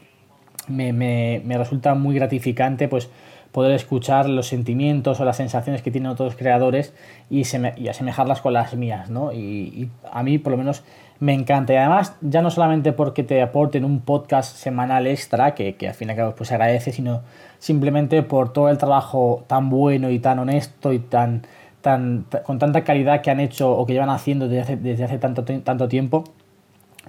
me, 0.66 0.92
me, 0.92 1.42
me 1.44 1.58
resulta 1.58 1.94
muy 1.94 2.14
gratificante 2.16 2.88
pues 2.88 3.08
poder 3.54 3.70
escuchar 3.70 4.28
los 4.28 4.48
sentimientos 4.48 5.20
o 5.20 5.24
las 5.24 5.36
sensaciones 5.36 5.80
que 5.80 5.92
tienen 5.92 6.10
otros 6.10 6.34
creadores 6.34 6.92
y, 7.30 7.44
y 7.76 7.88
asemejarlas 7.88 8.40
con 8.40 8.52
las 8.52 8.74
mías, 8.74 9.10
¿no? 9.10 9.32
Y, 9.32 9.90
a 10.10 10.24
mí 10.24 10.38
por 10.38 10.50
lo 10.50 10.58
menos 10.58 10.82
me 11.20 11.34
encanta. 11.34 11.72
Y 11.72 11.76
además, 11.76 12.16
ya 12.20 12.42
no 12.42 12.50
solamente 12.50 12.92
porque 12.92 13.22
te 13.22 13.40
aporten 13.42 13.84
un 13.84 14.00
podcast 14.00 14.56
semanal 14.56 15.06
extra, 15.06 15.54
que, 15.54 15.76
que 15.76 15.88
al 15.88 15.94
fin 15.94 16.08
y 16.08 16.10
al 16.12 16.16
cabo 16.16 16.34
pues 16.34 16.52
agradece, 16.52 16.92
sino 16.92 17.22
simplemente 17.58 18.22
por 18.22 18.52
todo 18.52 18.68
el 18.68 18.78
trabajo 18.78 19.44
tan 19.46 19.70
bueno 19.70 20.10
y 20.10 20.18
tan 20.18 20.38
honesto 20.38 20.92
y 20.92 20.98
tan, 20.98 21.46
tan, 21.80 22.26
con 22.44 22.58
tanta 22.58 22.84
calidad 22.84 23.20
que 23.20 23.30
han 23.30 23.40
hecho 23.40 23.72
o 23.72 23.86
que 23.86 23.92
llevan 23.92 24.10
haciendo 24.10 24.48
desde 24.48 24.60
hace, 24.62 24.76
desde 24.76 25.04
hace 25.04 25.18
tanto, 25.18 25.44
tanto 25.44 25.88
tiempo, 25.88 26.24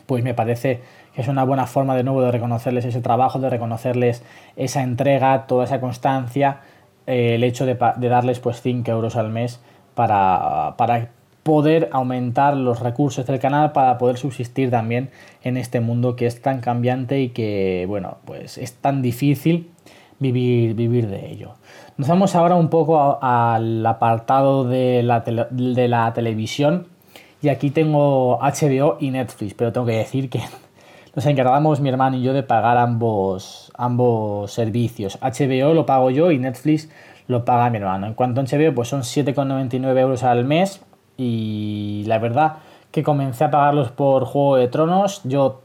pues 0.05 0.24
me 0.24 0.33
parece 0.33 0.81
es 1.15 1.27
una 1.27 1.43
buena 1.43 1.65
forma 1.65 1.95
de 1.95 2.03
nuevo 2.03 2.21
de 2.21 2.31
reconocerles 2.31 2.85
ese 2.85 3.01
trabajo, 3.01 3.39
de 3.39 3.50
reconocerles 3.50 4.24
esa 4.55 4.83
entrega, 4.83 5.47
toda 5.47 5.63
esa 5.63 5.79
constancia, 5.79 6.59
eh, 7.07 7.35
el 7.35 7.43
hecho 7.43 7.65
de, 7.65 7.75
darles 7.75 8.39
pues 8.39 8.62
5 8.62 8.89
euros 8.91 9.15
al 9.15 9.29
mes 9.29 9.62
para, 9.93 10.75
para 10.77 11.09
poder 11.45 11.89
aumentar 11.91 12.57
los 12.57 12.79
recursos 12.79 13.23
del 13.27 13.37
canal 13.37 13.71
para 13.71 13.99
poder 13.99 14.17
subsistir 14.17 14.71
también 14.71 15.11
en 15.43 15.57
este 15.57 15.79
mundo 15.79 16.15
que 16.15 16.25
es 16.25 16.41
tan 16.41 16.59
cambiante 16.59 17.21
y 17.21 17.29
que 17.29 17.85
bueno 17.87 18.17
pues 18.25 18.57
es 18.57 18.73
tan 18.73 19.03
difícil 19.03 19.69
vivir, 20.17 20.73
vivir 20.73 21.07
de 21.07 21.31
ello. 21.31 21.53
Nos 21.97 22.07
vamos 22.07 22.33
ahora 22.33 22.55
un 22.55 22.69
poco 22.69 23.19
al 23.21 23.85
apartado 23.85 24.63
de 24.63 25.03
la, 25.03 25.19
de 25.19 25.87
la 25.87 26.11
televisión 26.13 26.87
y 27.43 27.49
aquí 27.49 27.69
tengo 27.69 28.39
HBO 28.39 28.97
y 28.99 29.11
Netflix, 29.11 29.53
pero 29.53 29.71
tengo 29.71 29.85
que 29.85 29.97
decir 29.97 30.31
que 30.31 30.39
nos 31.15 31.27
encargamos 31.27 31.79
mi 31.79 31.89
hermano 31.89 32.17
y 32.17 32.23
yo 32.23 32.33
de 32.33 32.41
pagar 32.41 32.79
ambos, 32.79 33.71
ambos 33.77 34.51
servicios. 34.51 35.19
HBO 35.21 35.75
lo 35.75 35.85
pago 35.85 36.09
yo 36.09 36.31
y 36.31 36.39
Netflix 36.39 36.89
lo 37.27 37.45
paga 37.45 37.69
mi 37.69 37.77
hermano. 37.77 38.07
En 38.07 38.15
cuanto 38.15 38.41
a 38.41 38.45
HBO, 38.45 38.73
pues 38.73 38.87
son 38.87 39.01
7,99 39.01 39.99
euros 39.99 40.23
al 40.23 40.43
mes 40.43 40.81
y 41.17 42.03
la 42.07 42.19
verdad 42.19 42.57
que 42.91 43.03
comencé 43.03 43.43
a 43.43 43.51
pagarlos 43.51 43.91
por 43.91 44.25
Juego 44.25 44.55
de 44.55 44.67
Tronos. 44.67 45.22
Yo 45.25 45.62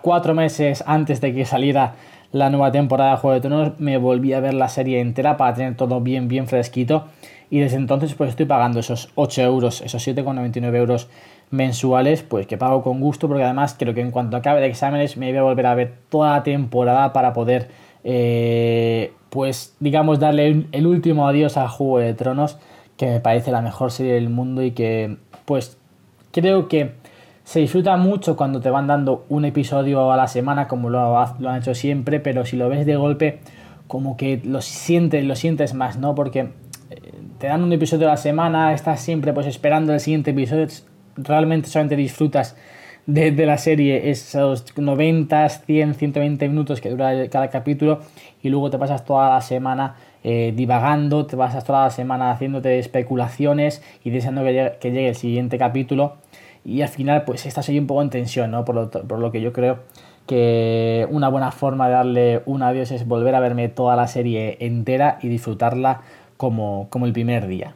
cuatro 0.00 0.34
meses 0.34 0.82
antes 0.86 1.20
de 1.20 1.34
que 1.34 1.44
saliera 1.44 1.94
la 2.32 2.48
nueva 2.48 2.72
temporada 2.72 3.12
de 3.12 3.16
Juego 3.18 3.34
de 3.34 3.40
Tronos 3.40 3.72
me 3.78 3.98
volví 3.98 4.32
a 4.32 4.40
ver 4.40 4.54
la 4.54 4.68
serie 4.68 5.00
entera 5.00 5.36
para 5.36 5.54
tener 5.54 5.76
todo 5.76 6.00
bien, 6.00 6.28
bien 6.28 6.46
fresquito. 6.46 7.04
Y 7.50 7.58
desde 7.58 7.76
entonces 7.76 8.14
pues 8.14 8.30
estoy 8.30 8.46
pagando 8.46 8.80
esos 8.80 9.10
8 9.14 9.42
euros, 9.42 9.82
esos 9.82 10.06
7,99 10.06 10.74
euros 10.76 11.08
mensuales, 11.50 12.22
pues 12.22 12.46
que 12.46 12.56
pago 12.56 12.82
con 12.82 13.00
gusto, 13.00 13.26
porque 13.28 13.42
además 13.42 13.74
creo 13.78 13.92
que 13.92 14.00
en 14.00 14.12
cuanto 14.12 14.36
acabe 14.36 14.60
de 14.60 14.68
exámenes 14.68 15.16
me 15.16 15.30
voy 15.30 15.38
a 15.38 15.42
volver 15.42 15.66
a 15.66 15.74
ver 15.74 15.94
toda 16.08 16.30
la 16.36 16.42
temporada 16.44 17.12
para 17.12 17.32
poder, 17.32 17.68
eh, 18.04 19.12
pues 19.30 19.74
digamos, 19.80 20.20
darle 20.20 20.66
el 20.70 20.86
último 20.86 21.26
adiós 21.26 21.56
a 21.56 21.68
Juego 21.68 21.98
de 21.98 22.14
Tronos, 22.14 22.56
que 23.00 23.06
me 23.06 23.20
parece 23.20 23.50
la 23.50 23.62
mejor 23.62 23.92
serie 23.92 24.12
del 24.12 24.28
mundo 24.28 24.62
y 24.62 24.72
que, 24.72 25.16
pues, 25.46 25.78
creo 26.32 26.68
que 26.68 26.96
se 27.44 27.60
disfruta 27.60 27.96
mucho 27.96 28.36
cuando 28.36 28.60
te 28.60 28.68
van 28.68 28.88
dando 28.88 29.24
un 29.30 29.46
episodio 29.46 30.12
a 30.12 30.18
la 30.18 30.28
semana, 30.28 30.68
como 30.68 30.90
lo, 30.90 31.14
lo 31.38 31.48
han 31.48 31.60
hecho 31.60 31.74
siempre, 31.74 32.20
pero 32.20 32.44
si 32.44 32.58
lo 32.58 32.68
ves 32.68 32.84
de 32.84 32.96
golpe, 32.96 33.40
como 33.86 34.18
que 34.18 34.42
lo 34.44 34.60
sientes, 34.60 35.24
lo 35.24 35.34
sientes 35.34 35.72
más, 35.72 35.96
¿no? 35.96 36.14
Porque 36.14 36.40
eh, 36.90 37.12
te 37.38 37.46
dan 37.46 37.62
un 37.62 37.72
episodio 37.72 38.06
a 38.06 38.10
la 38.10 38.16
semana, 38.18 38.74
estás 38.74 39.00
siempre 39.00 39.32
pues 39.32 39.46
esperando 39.46 39.94
el 39.94 40.00
siguiente 40.00 40.32
episodio, 40.32 40.66
realmente 41.16 41.70
solamente 41.70 41.96
disfrutas 41.96 42.54
de, 43.06 43.32
la 43.46 43.56
serie 43.56 44.10
esos 44.10 44.76
90, 44.76 45.48
100, 45.48 45.94
120 45.94 46.48
minutos 46.50 46.82
que 46.82 46.90
dura 46.90 47.30
cada 47.30 47.48
capítulo 47.48 48.00
y 48.42 48.50
luego 48.50 48.68
te 48.68 48.76
pasas 48.76 49.06
toda 49.06 49.30
la 49.30 49.40
semana 49.40 49.96
eh, 50.24 50.52
divagando, 50.54 51.26
te 51.26 51.36
pasas 51.36 51.64
toda 51.64 51.84
la 51.84 51.90
semana 51.90 52.30
haciéndote 52.30 52.78
especulaciones 52.78 53.82
y 54.04 54.10
deseando 54.10 54.42
que 54.42 54.52
llegue, 54.52 54.72
que 54.80 54.90
llegue, 54.90 55.08
el 55.08 55.14
siguiente 55.14 55.58
capítulo 55.58 56.14
y 56.64 56.82
al 56.82 56.88
final 56.88 57.24
pues 57.24 57.46
estás 57.46 57.68
ahí 57.68 57.78
un 57.78 57.86
poco 57.86 58.02
en 58.02 58.10
tensión, 58.10 58.50
¿no? 58.50 58.64
Por 58.64 58.74
lo, 58.74 58.90
por 58.90 59.18
lo 59.18 59.32
que 59.32 59.40
yo 59.40 59.52
creo 59.52 59.78
que 60.26 61.08
una 61.10 61.28
buena 61.28 61.50
forma 61.50 61.88
de 61.88 61.94
darle 61.94 62.42
un 62.46 62.62
adiós 62.62 62.90
es 62.92 63.08
volver 63.08 63.34
a 63.34 63.40
verme 63.40 63.68
toda 63.68 63.96
la 63.96 64.06
serie 64.06 64.58
entera 64.60 65.18
y 65.22 65.28
disfrutarla 65.28 66.02
como, 66.36 66.86
como 66.90 67.06
el 67.06 67.12
primer 67.12 67.46
día. 67.46 67.74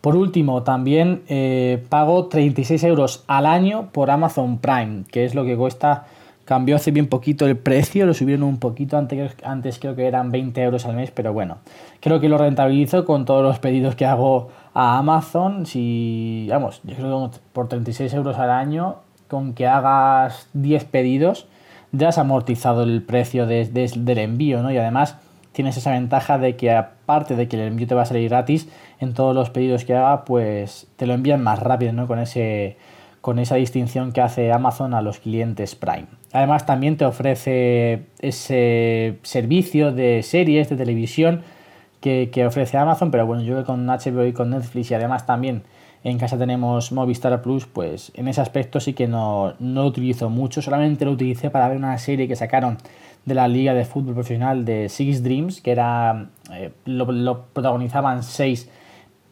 Por 0.00 0.14
último, 0.14 0.62
también 0.62 1.22
eh, 1.28 1.82
pago 1.88 2.26
36 2.26 2.84
euros 2.84 3.24
al 3.26 3.46
año 3.46 3.88
por 3.92 4.10
Amazon 4.10 4.58
Prime, 4.58 5.04
que 5.10 5.24
es 5.24 5.34
lo 5.34 5.44
que 5.44 5.56
cuesta. 5.56 6.04
Cambió 6.46 6.76
hace 6.76 6.92
bien 6.92 7.08
poquito 7.08 7.44
el 7.46 7.58
precio, 7.58 8.06
lo 8.06 8.14
subieron 8.14 8.44
un 8.44 8.58
poquito, 8.58 8.96
antes, 8.96 9.36
antes 9.42 9.78
creo 9.78 9.94
que 9.94 10.06
eran 10.06 10.30
20 10.30 10.62
euros 10.62 10.86
al 10.86 10.94
mes, 10.94 11.10
pero 11.10 11.32
bueno, 11.32 11.58
creo 12.00 12.20
que 12.20 12.28
lo 12.28 12.38
rentabilizo 12.38 13.04
con 13.04 13.24
todos 13.24 13.42
los 13.42 13.58
pedidos 13.58 13.96
que 13.96 14.06
hago 14.06 14.48
a 14.72 14.96
Amazon. 14.96 15.66
Si, 15.66 16.46
vamos, 16.48 16.80
yo 16.84 16.94
creo 16.94 17.30
que 17.30 17.38
por 17.52 17.68
36 17.68 18.14
euros 18.14 18.38
al 18.38 18.50
año, 18.50 18.96
con 19.28 19.54
que 19.54 19.66
hagas 19.66 20.48
10 20.54 20.84
pedidos, 20.84 21.46
ya 21.92 22.08
has 22.08 22.18
amortizado 22.18 22.84
el 22.84 23.02
precio 23.02 23.46
del 23.46 24.18
envío, 24.18 24.62
¿no? 24.62 24.70
Y 24.70 24.78
además 24.78 25.16
tienes 25.52 25.76
esa 25.76 25.92
ventaja 25.92 26.38
de 26.38 26.54
que 26.54 26.72
aparte 26.72 27.34
de 27.34 27.48
que 27.48 27.56
el 27.56 27.68
envío 27.68 27.86
te 27.86 27.94
va 27.94 28.02
a 28.02 28.06
salir 28.06 28.28
gratis, 28.28 28.68
en 29.00 29.14
todos 29.14 29.34
los 29.34 29.50
pedidos 29.50 29.84
que 29.84 29.94
haga, 29.94 30.24
pues 30.24 30.86
te 30.96 31.06
lo 31.06 31.14
envían 31.14 31.42
más 31.42 31.58
rápido, 31.58 31.92
¿no? 31.92 32.06
Con, 32.06 32.18
ese, 32.18 32.76
con 33.20 33.38
esa 33.38 33.56
distinción 33.56 34.12
que 34.12 34.20
hace 34.20 34.52
Amazon 34.52 34.94
a 34.94 35.02
los 35.02 35.18
clientes 35.18 35.74
Prime. 35.74 36.06
Además 36.36 36.66
también 36.66 36.98
te 36.98 37.06
ofrece 37.06 38.02
ese 38.18 39.16
servicio 39.22 39.90
de 39.90 40.22
series 40.22 40.68
de 40.68 40.76
televisión 40.76 41.40
que, 42.02 42.44
ofrece 42.46 42.76
Amazon, 42.76 43.10
pero 43.10 43.24
bueno, 43.24 43.42
yo 43.42 43.64
con 43.64 43.86
HBO 43.86 44.26
y 44.26 44.34
con 44.34 44.50
Netflix 44.50 44.90
y 44.90 44.94
además 44.94 45.24
también 45.24 45.62
en 46.04 46.18
casa 46.18 46.36
tenemos 46.36 46.92
Movistar 46.92 47.40
Plus, 47.40 47.64
pues 47.64 48.12
en 48.14 48.28
ese 48.28 48.42
aspecto 48.42 48.80
sí 48.80 48.92
que 48.92 49.08
no, 49.08 49.54
no 49.60 49.80
lo 49.80 49.86
utilizo 49.88 50.28
mucho, 50.28 50.60
solamente 50.60 51.06
lo 51.06 51.12
utilicé 51.12 51.48
para 51.48 51.68
ver 51.68 51.78
una 51.78 51.96
serie 51.96 52.28
que 52.28 52.36
sacaron 52.36 52.76
de 53.24 53.34
la 53.34 53.48
Liga 53.48 53.72
de 53.72 53.86
Fútbol 53.86 54.12
Profesional 54.12 54.66
de 54.66 54.90
Six 54.90 55.22
Dreams, 55.22 55.62
que 55.62 55.70
era 55.70 56.26
eh, 56.52 56.70
lo, 56.84 57.46
protagonizaban 57.46 58.22
seis 58.22 58.68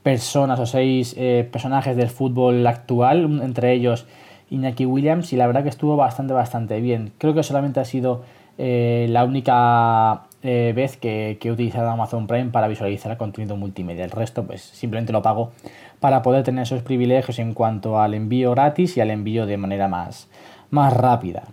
personas 0.03 0.59
o 0.59 0.65
seis 0.65 1.15
eh, 1.19 1.47
personajes 1.53 1.99
del 1.99 2.09
fútbol 2.09 2.67
actual, 2.67 3.43
entre 3.43 3.75
ellos 3.75 4.07
Iñaki 4.55 4.87
Williams, 4.87 5.33
y 5.33 5.37
la 5.37 5.47
verdad 5.47 5.63
que 5.63 5.69
estuvo 5.69 5.97
bastante, 5.97 6.33
bastante 6.33 6.81
bien. 6.81 7.13
Creo 7.19 7.35
que 7.35 7.43
solamente 7.43 7.81
ha 7.81 7.85
sido 7.85 8.23
eh, 8.59 9.07
la 9.11 9.25
única 9.25 10.23
vez 10.43 10.99
que, 10.99 11.39
he 11.43 11.51
utilizado 11.51 11.89
Amazon 11.89 12.27
Prime 12.27 12.51
para 12.51 12.69
visualizar 12.69 13.17
contenido 13.17 13.57
multimedia. 13.57 14.05
El 14.05 14.11
resto, 14.11 14.45
pues 14.45 14.61
simplemente 14.61 15.11
lo 15.11 15.23
pago 15.23 15.53
para 16.01 16.21
poder 16.21 16.45
tener 16.45 16.65
esos 16.65 16.83
privilegios 16.83 17.39
en 17.39 17.55
cuanto 17.55 17.99
al 17.99 18.13
envío 18.13 18.51
gratis 18.51 18.99
y 18.99 19.01
al 19.01 19.11
envío 19.11 19.47
de 19.47 19.57
manera 19.57 19.89
más, 19.89 20.29
más 20.71 20.93
rápida. 20.93 21.45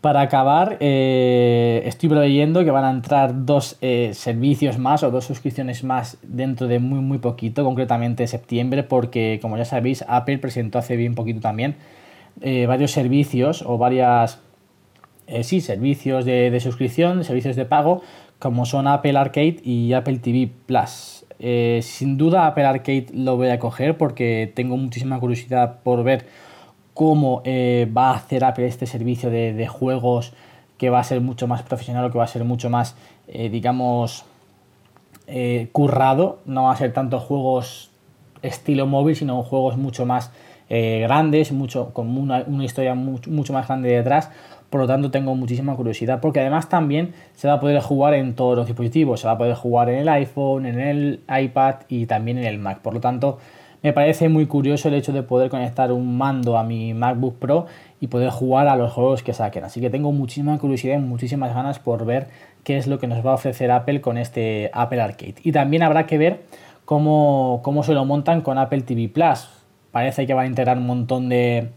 Para 0.00 0.22
acabar, 0.22 0.78
eh, 0.80 1.82
estoy 1.84 2.08
preveyendo 2.08 2.64
que 2.64 2.70
van 2.70 2.84
a 2.84 2.90
entrar 2.90 3.44
dos 3.44 3.76
eh, 3.82 4.12
servicios 4.14 4.78
más 4.78 5.02
o 5.02 5.10
dos 5.10 5.26
suscripciones 5.26 5.84
más 5.84 6.16
dentro 6.22 6.68
de 6.68 6.78
muy 6.78 7.00
muy 7.00 7.18
poquito, 7.18 7.64
concretamente 7.64 8.26
septiembre, 8.26 8.82
porque 8.82 9.40
como 9.42 9.58
ya 9.58 9.66
sabéis, 9.66 10.02
Apple 10.08 10.38
presentó 10.38 10.78
hace 10.78 10.96
bien 10.96 11.14
poquito 11.14 11.40
también 11.40 11.76
eh, 12.40 12.66
varios 12.66 12.90
servicios 12.92 13.62
o 13.66 13.78
varias, 13.78 14.38
sí, 15.42 15.60
servicios 15.60 16.24
de, 16.24 16.50
de, 16.50 16.60
suscripción, 16.60 17.24
servicios 17.24 17.56
de 17.56 17.64
pago, 17.64 18.02
como 18.38 18.66
son 18.66 18.86
Apple 18.86 19.16
Arcade 19.18 19.58
y 19.62 19.92
Apple 19.92 20.18
TV 20.18 20.50
Plus. 20.66 21.24
sin 21.38 22.16
duda 22.16 22.46
Apple 22.46 22.64
Arcade 22.64 23.06
lo 23.14 23.36
voy 23.36 23.48
a 23.48 23.58
coger 23.58 23.96
porque 23.96 24.50
tengo 24.54 24.76
muchísima 24.76 25.20
curiosidad 25.20 25.80
por 25.82 26.02
ver 26.04 26.26
cómo 27.00 27.40
eh, 27.44 27.90
va 27.96 28.10
a 28.10 28.16
hacer 28.16 28.44
Apple 28.44 28.66
este 28.66 28.86
servicio 28.86 29.30
de, 29.30 29.66
juegos 29.66 30.34
que 30.76 30.90
va 30.90 31.00
a 31.00 31.04
ser 31.04 31.22
mucho 31.22 31.46
más 31.46 31.62
profesional 31.62 32.04
o 32.04 32.10
que 32.10 32.18
va 32.18 32.24
a 32.24 32.28
ser 32.28 32.44
mucho 32.44 32.68
más, 32.68 32.94
eh, 33.28 33.48
digamos, 33.48 34.26
eh, 35.26 35.70
currado. 35.72 36.40
No 36.44 36.64
va 36.64 36.72
a 36.72 36.76
ser 36.76 36.92
tanto 36.92 37.18
juegos 37.18 37.90
estilo 38.42 38.86
móvil, 38.86 39.16
sino 39.16 39.42
juegos 39.42 39.78
mucho 39.78 40.04
más 40.04 40.30
grandes, 40.70 41.52
mucho, 41.52 41.92
con 41.92 42.16
una, 42.16 42.44
historia 42.64 42.94
mucho, 42.94 43.52
más 43.52 43.66
grande 43.66 43.90
detrás. 43.90 44.30
Por 44.70 44.80
lo 44.80 44.86
tanto, 44.86 45.10
tengo 45.10 45.34
muchísima 45.34 45.74
curiosidad, 45.74 46.20
porque 46.20 46.38
además 46.38 46.68
también 46.68 47.12
se 47.34 47.48
va 47.48 47.54
a 47.54 47.60
poder 47.60 47.80
jugar 47.80 48.14
en 48.14 48.34
todos 48.36 48.56
los 48.56 48.66
dispositivos. 48.66 49.20
Se 49.20 49.26
va 49.26 49.32
a 49.32 49.38
poder 49.38 49.54
jugar 49.54 49.88
en 49.90 49.98
el 49.98 50.08
iPhone, 50.08 50.64
en 50.64 50.78
el 50.78 51.20
iPad 51.28 51.76
y 51.88 52.06
también 52.06 52.38
en 52.38 52.44
el 52.44 52.58
Mac. 52.58 52.78
Por 52.78 52.94
lo 52.94 53.00
tanto, 53.00 53.38
me 53.82 53.92
parece 53.92 54.28
muy 54.28 54.46
curioso 54.46 54.88
el 54.88 54.94
hecho 54.94 55.12
de 55.12 55.22
poder 55.22 55.48
conectar 55.48 55.90
un 55.90 56.18
mando 56.18 56.58
a 56.58 56.64
mi 56.64 56.92
MacBook 56.92 57.38
Pro 57.38 57.66
y 57.98 58.08
poder 58.08 58.30
jugar 58.30 58.68
a 58.68 58.76
los 58.76 58.92
juegos 58.92 59.22
que 59.22 59.32
saquen. 59.32 59.64
Así 59.64 59.80
que 59.80 59.88
tengo 59.88 60.12
muchísima 60.12 60.58
curiosidad 60.58 60.96
y 60.96 60.98
muchísimas 60.98 61.54
ganas 61.54 61.78
por 61.78 62.04
ver 62.04 62.28
qué 62.62 62.76
es 62.76 62.86
lo 62.86 62.98
que 62.98 63.06
nos 63.06 63.24
va 63.24 63.32
a 63.32 63.34
ofrecer 63.34 63.70
Apple 63.70 64.02
con 64.02 64.18
este 64.18 64.70
Apple 64.74 65.00
Arcade. 65.00 65.36
Y 65.42 65.52
también 65.52 65.82
habrá 65.82 66.06
que 66.06 66.18
ver 66.18 66.42
cómo, 66.84 67.60
cómo 67.62 67.82
se 67.82 67.94
lo 67.94 68.04
montan 68.04 68.42
con 68.42 68.58
Apple 68.58 68.82
TV 68.82 69.08
Plus. 69.08 69.59
Parece 69.92 70.26
que 70.26 70.34
van 70.34 70.44
a 70.44 70.48
integrar 70.48 70.78
un 70.78 70.86
montón 70.86 71.28
de, 71.28 71.68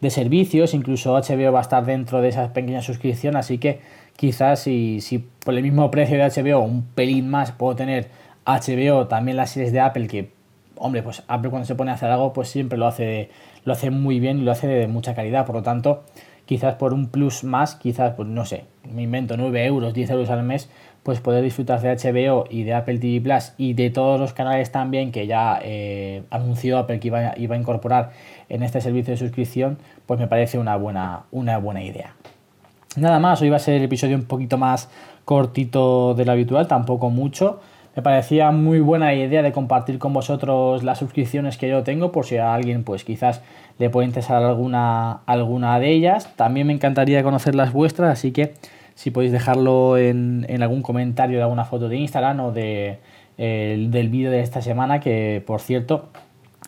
de 0.00 0.10
servicios, 0.10 0.74
incluso 0.74 1.14
HBO 1.14 1.52
va 1.52 1.60
a 1.60 1.62
estar 1.62 1.84
dentro 1.84 2.20
de 2.20 2.28
esa 2.28 2.52
pequeña 2.52 2.82
suscripción, 2.82 3.36
así 3.36 3.58
que 3.58 3.80
quizás 4.16 4.60
si, 4.60 5.00
si 5.00 5.18
por 5.18 5.54
el 5.54 5.62
mismo 5.62 5.90
precio 5.90 6.18
de 6.18 6.24
HBO, 6.24 6.60
un 6.60 6.82
pelín 6.82 7.28
más, 7.28 7.52
puedo 7.52 7.74
tener 7.74 8.08
HBO, 8.46 9.06
también 9.06 9.36
las 9.36 9.50
series 9.50 9.72
de 9.72 9.80
Apple, 9.80 10.06
que, 10.06 10.30
hombre, 10.76 11.02
pues 11.02 11.22
Apple 11.26 11.50
cuando 11.50 11.66
se 11.66 11.74
pone 11.74 11.90
a 11.90 11.94
hacer 11.94 12.10
algo, 12.10 12.32
pues 12.32 12.48
siempre 12.48 12.78
lo 12.78 12.86
hace, 12.86 13.30
lo 13.64 13.72
hace 13.72 13.90
muy 13.90 14.20
bien 14.20 14.38
y 14.38 14.42
lo 14.42 14.52
hace 14.52 14.66
de 14.66 14.86
mucha 14.86 15.14
calidad, 15.14 15.46
por 15.46 15.56
lo 15.56 15.62
tanto, 15.62 16.04
quizás 16.46 16.74
por 16.74 16.92
un 16.92 17.08
plus 17.08 17.44
más, 17.44 17.74
quizás, 17.74 18.14
pues 18.14 18.28
no 18.28 18.44
sé, 18.44 18.64
me 18.92 19.02
invento 19.02 19.36
9 19.36 19.64
euros, 19.64 19.94
10 19.94 20.10
euros 20.10 20.30
al 20.30 20.42
mes, 20.42 20.68
pues 21.04 21.20
poder 21.20 21.44
disfrutar 21.44 21.80
de 21.80 21.94
HBO 21.94 22.46
y 22.50 22.64
de 22.64 22.74
Apple 22.74 22.98
TV 22.98 23.20
Plus 23.20 23.52
y 23.58 23.74
de 23.74 23.90
todos 23.90 24.18
los 24.18 24.32
canales 24.32 24.72
también 24.72 25.12
que 25.12 25.26
ya 25.26 25.60
eh, 25.62 26.22
anunció 26.30 26.78
Apple 26.78 26.98
que 26.98 27.08
iba, 27.08 27.34
iba, 27.36 27.54
a 27.54 27.58
incorporar 27.58 28.10
en 28.48 28.62
este 28.62 28.80
servicio 28.80 29.12
de 29.12 29.18
suscripción, 29.18 29.78
pues 30.06 30.18
me 30.18 30.26
parece 30.26 30.58
una 30.58 30.76
buena, 30.76 31.24
una 31.30 31.58
buena 31.58 31.84
idea. 31.84 32.14
Nada 32.96 33.20
más, 33.20 33.42
hoy 33.42 33.50
va 33.50 33.56
a 33.56 33.60
ser 33.60 33.74
el 33.74 33.82
episodio 33.82 34.16
un 34.16 34.24
poquito 34.24 34.56
más 34.56 34.88
cortito 35.24 36.14
de 36.14 36.24
lo 36.24 36.32
habitual, 36.32 36.68
tampoco 36.68 37.10
mucho. 37.10 37.60
Me 37.96 38.02
parecía 38.02 38.50
muy 38.50 38.80
buena 38.80 39.14
idea 39.14 39.42
de 39.42 39.52
compartir 39.52 39.98
con 39.98 40.12
vosotros 40.12 40.82
las 40.82 40.98
suscripciones 40.98 41.58
que 41.58 41.68
yo 41.68 41.82
tengo, 41.82 42.12
por 42.12 42.24
si 42.24 42.38
a 42.38 42.54
alguien 42.54 42.82
pues 42.82 43.04
quizás 43.04 43.42
le 43.78 43.90
puede 43.90 44.06
interesar 44.06 44.42
alguna, 44.42 45.20
alguna 45.26 45.78
de 45.78 45.90
ellas. 45.90 46.30
También 46.36 46.66
me 46.66 46.72
encantaría 46.72 47.22
conocer 47.22 47.54
las 47.54 47.72
vuestras, 47.72 48.10
así 48.10 48.32
que 48.32 48.54
si 48.94 49.10
podéis 49.10 49.32
dejarlo 49.32 49.96
en, 49.98 50.46
algún 50.62 50.82
comentario 50.82 51.36
de 51.36 51.42
alguna 51.42 51.64
foto 51.64 51.88
de 51.88 51.96
Instagram 51.96 52.40
o 52.40 52.52
de, 52.52 52.98
del 53.36 54.08
vídeo 54.08 54.30
de 54.30 54.40
esta 54.40 54.62
semana, 54.62 55.00
que 55.00 55.42
por 55.46 55.60
cierto 55.60 56.08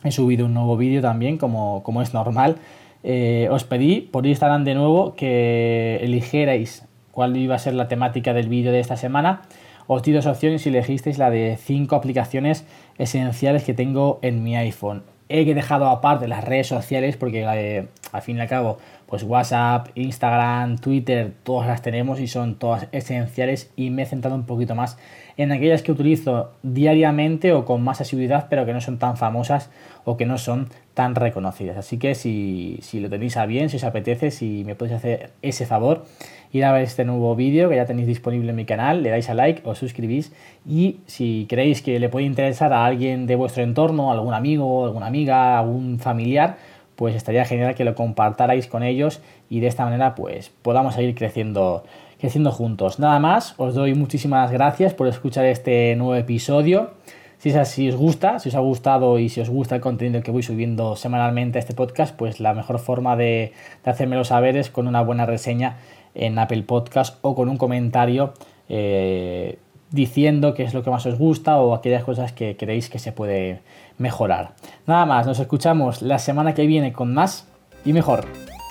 he 0.04 0.10
subido 0.10 0.46
un 0.46 0.54
nuevo 0.54 0.76
vídeo 0.76 1.00
también, 1.00 1.38
como, 1.38 1.82
como 1.82 2.02
es 2.02 2.14
normal. 2.14 2.56
Eh, 3.02 3.48
os 3.50 3.64
pedí 3.64 4.00
por 4.00 4.26
Instagram 4.26 4.64
de 4.64 4.74
nuevo 4.74 5.14
que 5.14 6.00
eligierais 6.02 6.84
cuál 7.12 7.36
iba 7.36 7.54
a 7.54 7.58
ser 7.58 7.74
la 7.74 7.88
temática 7.88 8.34
del 8.34 8.48
vídeo 8.48 8.72
de 8.72 8.80
esta 8.80 8.96
semana. 8.96 9.42
Os 9.86 10.02
di 10.02 10.12
dos 10.12 10.26
opciones 10.26 10.66
y 10.66 10.70
elegisteis 10.70 11.16
la 11.16 11.30
de 11.30 11.56
5 11.56 11.94
aplicaciones 11.94 12.66
esenciales 12.98 13.62
que 13.62 13.74
tengo 13.74 14.18
en 14.22 14.42
mi 14.42 14.56
iPhone. 14.56 15.04
He 15.28 15.44
dejado 15.54 15.88
aparte 15.88 16.28
las 16.28 16.44
redes 16.44 16.68
sociales 16.68 17.16
porque 17.16 17.42
eh, 17.42 17.88
al 18.12 18.22
fin 18.22 18.36
y 18.36 18.40
al 18.40 18.48
cabo 18.48 18.78
pues 19.06 19.22
WhatsApp, 19.22 19.88
Instagram, 19.94 20.78
Twitter, 20.78 21.32
todas 21.42 21.68
las 21.68 21.82
tenemos 21.82 22.20
y 22.20 22.26
son 22.26 22.56
todas 22.56 22.88
esenciales 22.92 23.70
y 23.76 23.90
me 23.90 24.02
he 24.02 24.06
centrado 24.06 24.36
un 24.36 24.46
poquito 24.46 24.74
más 24.74 24.98
en 25.36 25.52
aquellas 25.52 25.82
que 25.82 25.92
utilizo 25.92 26.52
diariamente 26.62 27.52
o 27.52 27.64
con 27.64 27.82
más 27.82 28.00
asiduidad 28.00 28.46
pero 28.48 28.64
que 28.64 28.72
no 28.72 28.80
son 28.80 28.98
tan 28.98 29.16
famosas 29.16 29.70
o 30.04 30.16
que 30.16 30.24
no 30.26 30.38
son 30.38 30.68
tan 30.94 31.14
reconocidas. 31.14 31.76
Así 31.76 31.98
que 31.98 32.14
si, 32.14 32.78
si 32.80 33.00
lo 33.00 33.10
tenéis 33.10 33.36
a 33.36 33.44
bien, 33.44 33.68
si 33.68 33.76
os 33.76 33.84
apetece, 33.84 34.30
si 34.30 34.64
me 34.64 34.74
podéis 34.74 34.96
hacer 34.96 35.30
ese 35.42 35.66
favor, 35.66 36.04
ir 36.52 36.64
a 36.64 36.72
ver 36.72 36.82
este 36.82 37.04
nuevo 37.04 37.34
vídeo 37.36 37.68
que 37.68 37.76
ya 37.76 37.86
tenéis 37.86 38.06
disponible 38.06 38.50
en 38.50 38.56
mi 38.56 38.64
canal, 38.64 39.02
le 39.02 39.10
dais 39.10 39.28
a 39.28 39.34
like, 39.34 39.62
os 39.64 39.78
suscribís 39.78 40.32
y 40.66 41.00
si 41.06 41.46
creéis 41.48 41.82
que 41.82 41.98
le 41.98 42.08
puede 42.08 42.24
interesar 42.24 42.72
a 42.72 42.86
alguien 42.86 43.26
de 43.26 43.36
vuestro 43.36 43.62
entorno, 43.62 44.10
algún 44.10 44.32
amigo, 44.32 44.86
alguna 44.86 45.06
amiga, 45.06 45.58
algún 45.58 45.98
familiar, 45.98 46.56
pues 46.94 47.14
estaría 47.14 47.44
genial 47.44 47.74
que 47.74 47.84
lo 47.84 47.94
compartarais 47.94 48.66
con 48.66 48.82
ellos 48.82 49.20
y 49.50 49.60
de 49.60 49.66
esta 49.66 49.84
manera 49.84 50.14
pues 50.14 50.50
podamos 50.62 50.94
seguir 50.94 51.14
creciendo, 51.14 51.84
creciendo 52.18 52.50
juntos. 52.50 52.98
Nada 52.98 53.18
más, 53.18 53.54
os 53.58 53.74
doy 53.74 53.94
muchísimas 53.94 54.50
gracias 54.50 54.94
por 54.94 55.08
escuchar 55.08 55.44
este 55.44 55.94
nuevo 55.96 56.14
episodio. 56.14 56.90
Si, 57.38 57.50
es 57.50 57.56
así, 57.56 57.88
os 57.88 57.96
gusta, 57.96 58.38
si 58.38 58.48
os 58.48 58.54
ha 58.54 58.60
gustado 58.60 59.18
y 59.18 59.28
si 59.28 59.40
os 59.40 59.50
gusta 59.50 59.74
el 59.74 59.80
contenido 59.80 60.22
que 60.22 60.30
voy 60.30 60.42
subiendo 60.42 60.96
semanalmente 60.96 61.58
a 61.58 61.60
este 61.60 61.74
podcast, 61.74 62.16
pues 62.16 62.40
la 62.40 62.54
mejor 62.54 62.78
forma 62.78 63.14
de, 63.16 63.52
hacérmelo 63.84 64.24
saber 64.24 64.56
es 64.56 64.70
con 64.70 64.88
una 64.88 65.02
buena 65.02 65.26
reseña 65.26 65.76
en 66.14 66.38
Apple 66.38 66.62
Podcast 66.62 67.18
o 67.20 67.34
con 67.34 67.50
un 67.50 67.58
comentario 67.58 68.32
eh, 68.70 69.58
diciendo 69.90 70.54
qué 70.54 70.62
es 70.62 70.72
lo 70.72 70.82
que 70.82 70.90
más 70.90 71.04
os 71.04 71.18
gusta 71.18 71.58
o 71.58 71.74
aquellas 71.74 72.04
cosas 72.04 72.32
que 72.32 72.56
creéis 72.56 72.88
que 72.88 72.98
se 72.98 73.12
puede 73.12 73.60
mejorar. 73.98 74.52
Nada 74.86 75.04
más, 75.04 75.26
nos 75.26 75.38
escuchamos 75.38 76.00
la 76.00 76.18
semana 76.18 76.54
que 76.54 76.66
viene 76.66 76.94
con 76.94 77.12
más 77.12 77.46
y 77.84 77.92
mejor. 77.92 78.24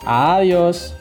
Adiós. 0.05 0.95